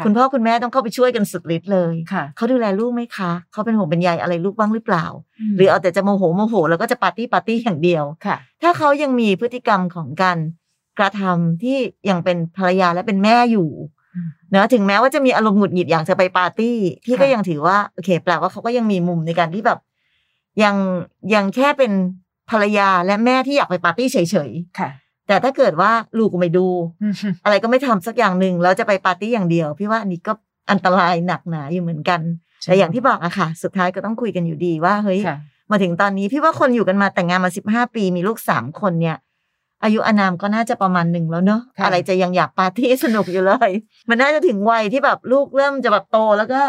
[0.02, 5.06] ะคุณพ่อคุณแม่ต้องเข้าไปช่วยกันสุดฤทธิ์เลยค่ะเขาดูแลลูกไหมคะ เขาเป็นห่วงเป็นใยอะไรลูกบ้างหรือเปล่า
[5.52, 10.38] มหรือเอาแต่จะโมโหโมโห แล้วก็จะปาร์ตี้ปาร์ตี้อย่างเดียวค่ะ ถ้าเขายังมีพฤติกรรมของการ
[11.00, 11.78] กระทำที่
[12.10, 13.70] ยังเป็นภรรยาและเป็นแม่อยู่
[14.16, 19.80] อืมเนอะถึงแม้ว่าจะมีอารมณ์หงุดหงิดอยากจะไปปาร์ตี้พี่ก็ค่ะยังถือว่าโอเค แปลว่าเขาก็ยังมีมุมในการที่แบบ
[20.64, 20.76] ยัง
[21.34, 21.92] ยังแค่เป็น
[22.50, 24.18] ภรรยาและแม่ที่อยากไปปาร์ตี้เฉ
[24.50, 26.68] ยค่ะๆแต่ถ้าเกิดว่าลูกก็ไม่ดู
[27.04, 27.14] อืม
[27.46, 30.34] อะไรก็ไม่ทำสักอย่างหนึ่งแล้วจะไปปาร์ตี้อย่างเดียว พี่ว่าอันนี้ก็
[30.72, 32.22] อันตรายหนักหนาอยู่เหมือนกัน
[32.66, 35.38] แต่อย่างที่บอกอะค่ะ สุดท้ายก็ต้องคุยกันอยู่ดีว่าเฮ้ยค่ะ
[35.72, 39.18] มาถึงตอนนี้พี่ว่าคนอยู่กันมาแต่งงานมาสิบห้าปีมีลูกสามคนเนี่ย
[39.84, 43.72] อายุอานามก็น่าจะประมาณหนึ่งแล้วเนอะค่ะอะไรจะยังอยากปาร์ตี้สนุกอยู่เลย
[44.10, 46.62] มันน่าจะถึงวัยที่แบบลูกเริ่มจะแบบโตแล้วก็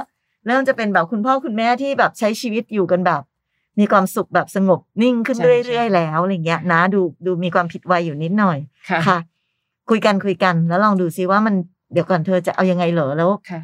[0.46, 3.22] เริ่มจะเป็นแบบคุณพ่อคุณแม่ที่แบบใช้ชีวิตอยู่กันแบบ
[3.80, 8.58] มีความสุขแบบสงบนิ่งขึ้นใช่เรื่อยๆแล้วอะไรเงี้ยนะดูดูมีความผิดวัยอยู่นิดหน่อย
[8.90, 9.18] ค่ะค่ะ
[9.90, 11.54] คุยกันคุยกัน แล้วลองดูซิว่ามัน
[11.92, 13.60] เดี๋ยวก่อนเธอจะเอายังไงเหรอแล้วค่ะ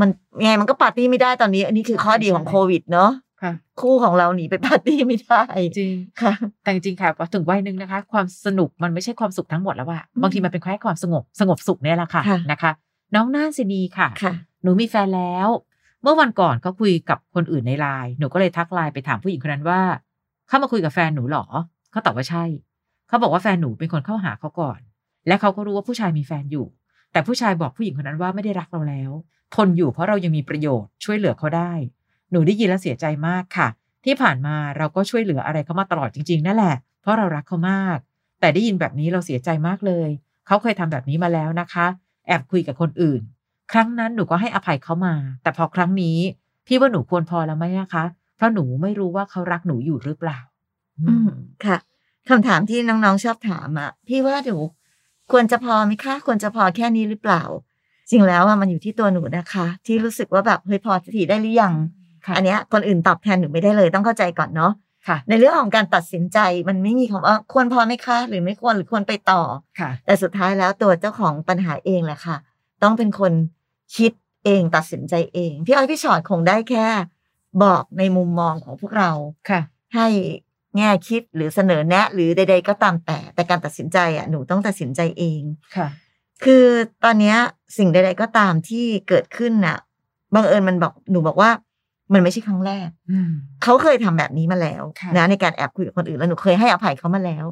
[0.00, 0.08] มัน
[0.42, 3.10] ยังไงมันก็ปาร์ตี้ไม่ได้ตอนนี้ อันนี้คือข้อดีของใช่โควิดเนาะ
[3.42, 5.42] ค่ะคู่ของเราหนีไปปาร์ตี้ไม่ได้
[5.78, 12.72] จริงค่ะ แต่จริงๆค่ะพอถึงวัยหนึ่งนะคะ ความสนุกมันไม่ใช่ความสุขทั้งหมดแล้วว่าอืมบางทีมันเป็นแค่ความสงบสงบสุขเนี่ยแหละค่ะค่ะนะคะ
[13.14, 15.48] น้องน่านสินีค่ะค่ะ หนูมีแฟนแล้ว
[16.04, 19.80] เมื่อวันก่อนเขาคุยกับคนอื่นในไลน์หนูก็เลยทักไลน์ไปถามผู้หญิงคนนั้นว่า
[20.48, 21.44] เข้ามาคุยกับแฟนหนูหรอ
[21.90, 22.44] เขาตอบว่าใช่
[23.08, 24.80] เขาบอกว่าแฟนหนูเป็นคนเข้าหาเขาก่อน
[25.26, 26.66] และเขาก็รู้ว่าผู้ชายมีแฟนอยู่
[27.12, 29.10] แต่ผู้ชายบอกผู้หญิงคนนั้นว่าไม่ได้รักเราแล้ว
[29.54, 31.72] ทนอยู่เพราะเรายังมีประโยชน์ช่วยเหลือเขาได้
[32.30, 33.68] หนูได้ยินแล้วเสียใจมากค่ะ
[34.04, 37.98] ที่ผ่านมาเราก็ช่วยเหลืออะไรเขามาตลอดจริง ๆ นั่นแหละ เพราะเรารักเขามาก
[38.40, 40.08] แต่ได้ยินแบบนี้เราเสียใจมากเลย
[40.46, 41.86] เขาเคยทำแบบนี้มาแล้วนะคะ
[42.26, 43.20] แอบคุยกับคนอื่น
[43.72, 46.18] ครั้งนั้นหนูก็ให้อภัยเขามา แต่พอครั้งนี้
[46.66, 48.04] พี่ว่าหนูควรพอแล้วไหมนะคะ
[48.36, 50.38] เพราะหนูไม่รู้ว่าเขารักหนูอยู่หรือเปล่า
[51.00, 51.28] อืม
[51.64, 51.76] ค่ะ
[52.28, 54.60] คำถามที่น้องๆชอบถามอะ พี่ว่าเดี๋ยว
[55.32, 57.42] ควรจะพอไหมคะ ควรจะพอแค่นี้หรือเปล่า
[58.10, 61.74] จริงแล้วอะมันอยู่ที่ตัวหนูนะคะ ที่รู้สึกว่าแบบเฮ้ยพอจะทีได้หรือยัง
[62.26, 64.72] ค่ะอันเนี้ยคนอื่นตอบแทนหนูไม่ได้เลยต้องเข้าใจก่อนเนาะ
[65.08, 69.40] ค่ะ ในเรื่องของการตัดสินใจมันไม่มีคำว่าควรพอไหมคะ หรือไม่ควรหรือควรไปต่อ
[69.78, 72.36] ค่ะ แต่สุดท้ายแล้วตัวเจ้าของปัญหาเองแหละค่ะ
[72.82, 73.32] ต้องเป็นคน
[73.96, 74.12] คิด
[74.44, 76.86] เองตัดสินใจเอง พี่อ้อยพี่ชอดคงได้แค่
[77.62, 79.10] บอกในมุมมองของพวกเรา
[79.50, 79.60] ค่ะ
[79.94, 80.06] ให้
[80.76, 85.42] แง่คิดหรือเสนอแนะ หรือใด ๆ ก็ตามแต่ แต่การตัดสินใจอะหนูต้องตัดสินใจเอง
[85.76, 85.88] ค่ะ
[86.44, 86.64] คือ
[87.04, 87.36] ตอนเนี้ย
[87.78, 89.78] สิ่งใด ๆ ก็ตามที่เกิดขึ้นน่ะ
[90.34, 91.50] บังเอิญมันบอกหนูบอกว่า
[92.12, 93.30] มันไม่ใช่ครั้งแรกอืม
[93.62, 97.46] เขาเคยทำแบบนี้มาแล้วค่ะนะในการแอบคุยกับคนอื่นแล้วหนูเคยให้อภัยเขามาแล้ว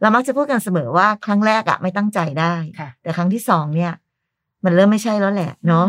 [0.00, 3.92] เรามักจะพูดกันเสมอว่าครั้งแรกอะไม่ตั้งใจได้ค่ะแต่ครั้งที่สองเนี่ย
[4.64, 5.86] มันเริ่มไม่ใช่แล้วแหละ เนาะ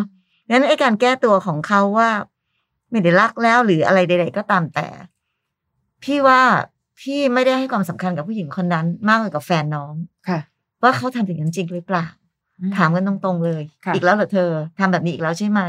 [0.50, 2.10] งั้นไอ้การแก้ตัวของเขาว่า
[2.90, 4.88] ไม่ได้รักแล้วหรืออะไรใด ๆ ก็ตามแต่
[6.04, 6.42] พี่ว่า
[7.02, 9.94] พี่ไม่ได้ให้ความสำคัญกับผู้หญิงคนนั้น มากกว่ากับแฟนน้อง
[10.28, 10.40] ค่ะ
[10.84, 12.06] ว่าเขาทำอย่างนั้นจริงหรือเปล่า
[12.78, 15.62] ถามกันตรงๆเลยค่ะอีกแล้วเหรอเธอทำแบบนี้อีกแล้วใช่ไหม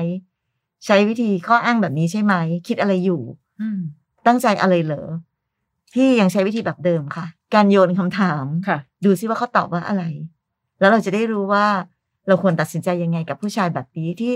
[0.87, 2.35] ใช้วิธีข้ออ้างแบบนี้ใช่ไหม
[2.69, 3.23] คิดอะไรอยู่
[3.61, 3.81] อืม
[4.27, 5.09] ตั้งใจอะไรเหรอ
[5.95, 10.05] พี่ยังใช้วิธีแบบเดิมค่ะ การโยนคำถามค่ะ ดูซิว่าเขาตอบว่าอะไร
[10.81, 11.67] แล้วเราจะได้รู้ว่า
[12.27, 14.35] เราควรตัดสินใจยังไงกับผู้ชายแบบนี้ที่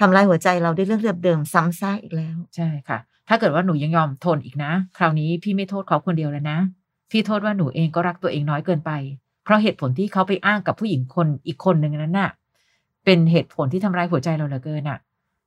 [0.00, 2.98] ทำลายหัวใจเราด้วยเรื่องเดิมๆซ้ำซากอีกแล้ว ใช่ค่ะ
[3.28, 6.58] ถ้าเกิดว่าหนูยังยอมทนอีกนะ คราวนี้พี่ไม่โทษเขาคนเดียวแล้วนะ
[7.10, 8.90] พี่โทษว่าหนูเองก็รักตัวเองน้อยเกินไป
[9.44, 12.30] เพราะเหตุผลที่เขาไปอ้างกับผู้หญิงคนอีกคนหนึ่งนั้นน่ะ
[13.04, 14.98] เป็นเหตุผลที่ทำร้ายหัวใจเราเหลือเกินน่ะ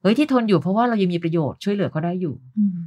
[0.01, 2.35] เฮ้ยที่ทนอยู่เพราะว่าเรายังมีประโยชน์ช่วยเหลือเขาได้อยู่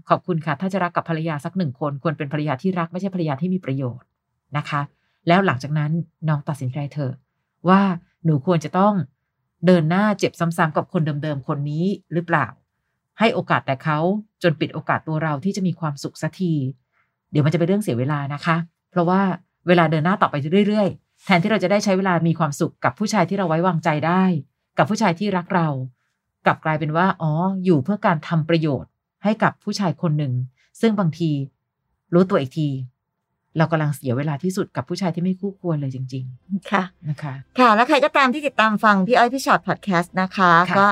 [0.09, 4.07] ขอบคุณค่ะ ถ้าจะรักกับภรรยาสักหนึ่งคนควรเป็นภรรยาที่รักไม่ใช่ภรรยาที่มีประโยชน์
[4.57, 4.81] นะคะ
[5.29, 5.91] แล้วหลังจากนั้น
[6.29, 7.13] น้องตัดสินใจเถอะ
[7.69, 7.83] ว่า
[8.25, 8.95] หนูควรจะต้อง
[9.67, 12.47] เดินหน้าเจ็บซ้ำๆกับคนเดิมๆคนนี้หรือเปล่า
[13.19, 13.99] ให้โอกาสแต่เขา
[14.43, 16.53] จนปิดโอกาสตัวเราที่จะมีความสุขสักที
[17.31, 18.57] เดี๋ยวมันจะเป็นเรื่องเสียเวลานะคะ
[18.91, 19.21] เพราะว่า
[19.67, 20.35] เวลาเดินหน้าต่อไป
[20.67, 24.25] เรื่อยๆ แทนที่เราจะได้ใช้เวลามีความสุขกับผู้ชายที่เราไว้วางใจได้
[24.79, 25.69] กับผู้ชายที่รักเรา
[26.45, 27.33] กลับกลายเป็นว่าอ๋อ
[27.65, 28.91] อยู่เพื่อการทำประโยชน์
[29.25, 30.33] ให้กับผู้ชายคนหนึ่ง
[30.81, 31.31] ซึ่งบางที
[32.15, 32.69] รู้ตัวอีกที
[33.59, 36.25] เรากำลังเสียเวลาที่สุดกับผู้ชายที่ไม่คู่ควรเลยจริง
[36.71, 40.87] ค่ะๆนะคะ ค่ะ แล้วใครก็ตามที่ติดตามฟังพี่อ้อยพี่ชอตพอดแคสต์นะคะค่ะก็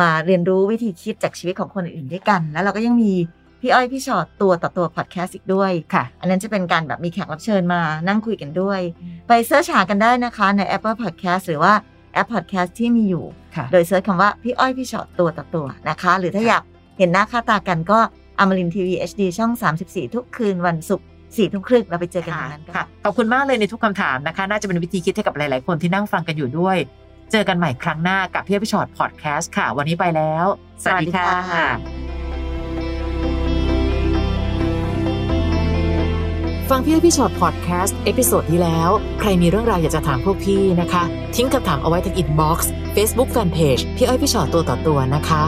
[0.00, 3.12] มาเรียนรู้วิธีคิดจากชีวิตของคนอื่นด้วยกัน แล้วเราก็ยังมี
[3.60, 8.80] พี่อ้อยพี่ชอตตัวต่อตัวพอดแคสต์อีกด้วยค่ะ อันนั้นจะเป็นการแบบมีแขกรับเชิญมานั่งคุยกันด้วย
[9.28, 11.72] ไปเสิร์ชหากันได้นะคะใน Apple Podcast หรือว่า
[12.12, 13.24] แอป Podcast ที่มีอยู่
[13.56, 16.62] ค่ะโดยเสิร์ชคำว่าพี่อ้อยพี่ชอตตัวต่อตัวนะคะ หรือถ้าอยาก
[16.98, 17.98] เห็นหน้าค่าตากันก็
[18.38, 19.52] อมรินทีวี HD ช่อง
[19.84, 26.76] 34 ทุกคืนวันศุกร์ สี่ทุ่มครึ่งเราไปเจอกันตรงนั้นกันค่ะขอบคุณมากเลยในทุกคำถามนะคะ น่าจะเป็นวิธีคิดให้กับหลาย ๆ คนที่นั่งฟังกันอยู่ด้วย
[27.32, 30.46] เจอกันใหม่ครั้งหน้ากับพี่อ้อยพี่ฉอดพอดแคสต์ค่ะ วันนี้ไปแล้ว
[30.84, 31.68] สวัสดีค่ะสวัสดีค่ะ
[36.70, 41.04] ฟังพี่อ้อยพี่ฉอดพอดแคสต์ episode ที่แล้ว ใครมีเรื่องราวอยากจะถามพวกพี่นะคะ
[41.36, 45.42] ทิ้งคำถามเอาไว้ที่ inbox เฟซบุ๊กแฟนเพจพี่อ้อยพี่ฉอดตัวต่อตัวนะคะ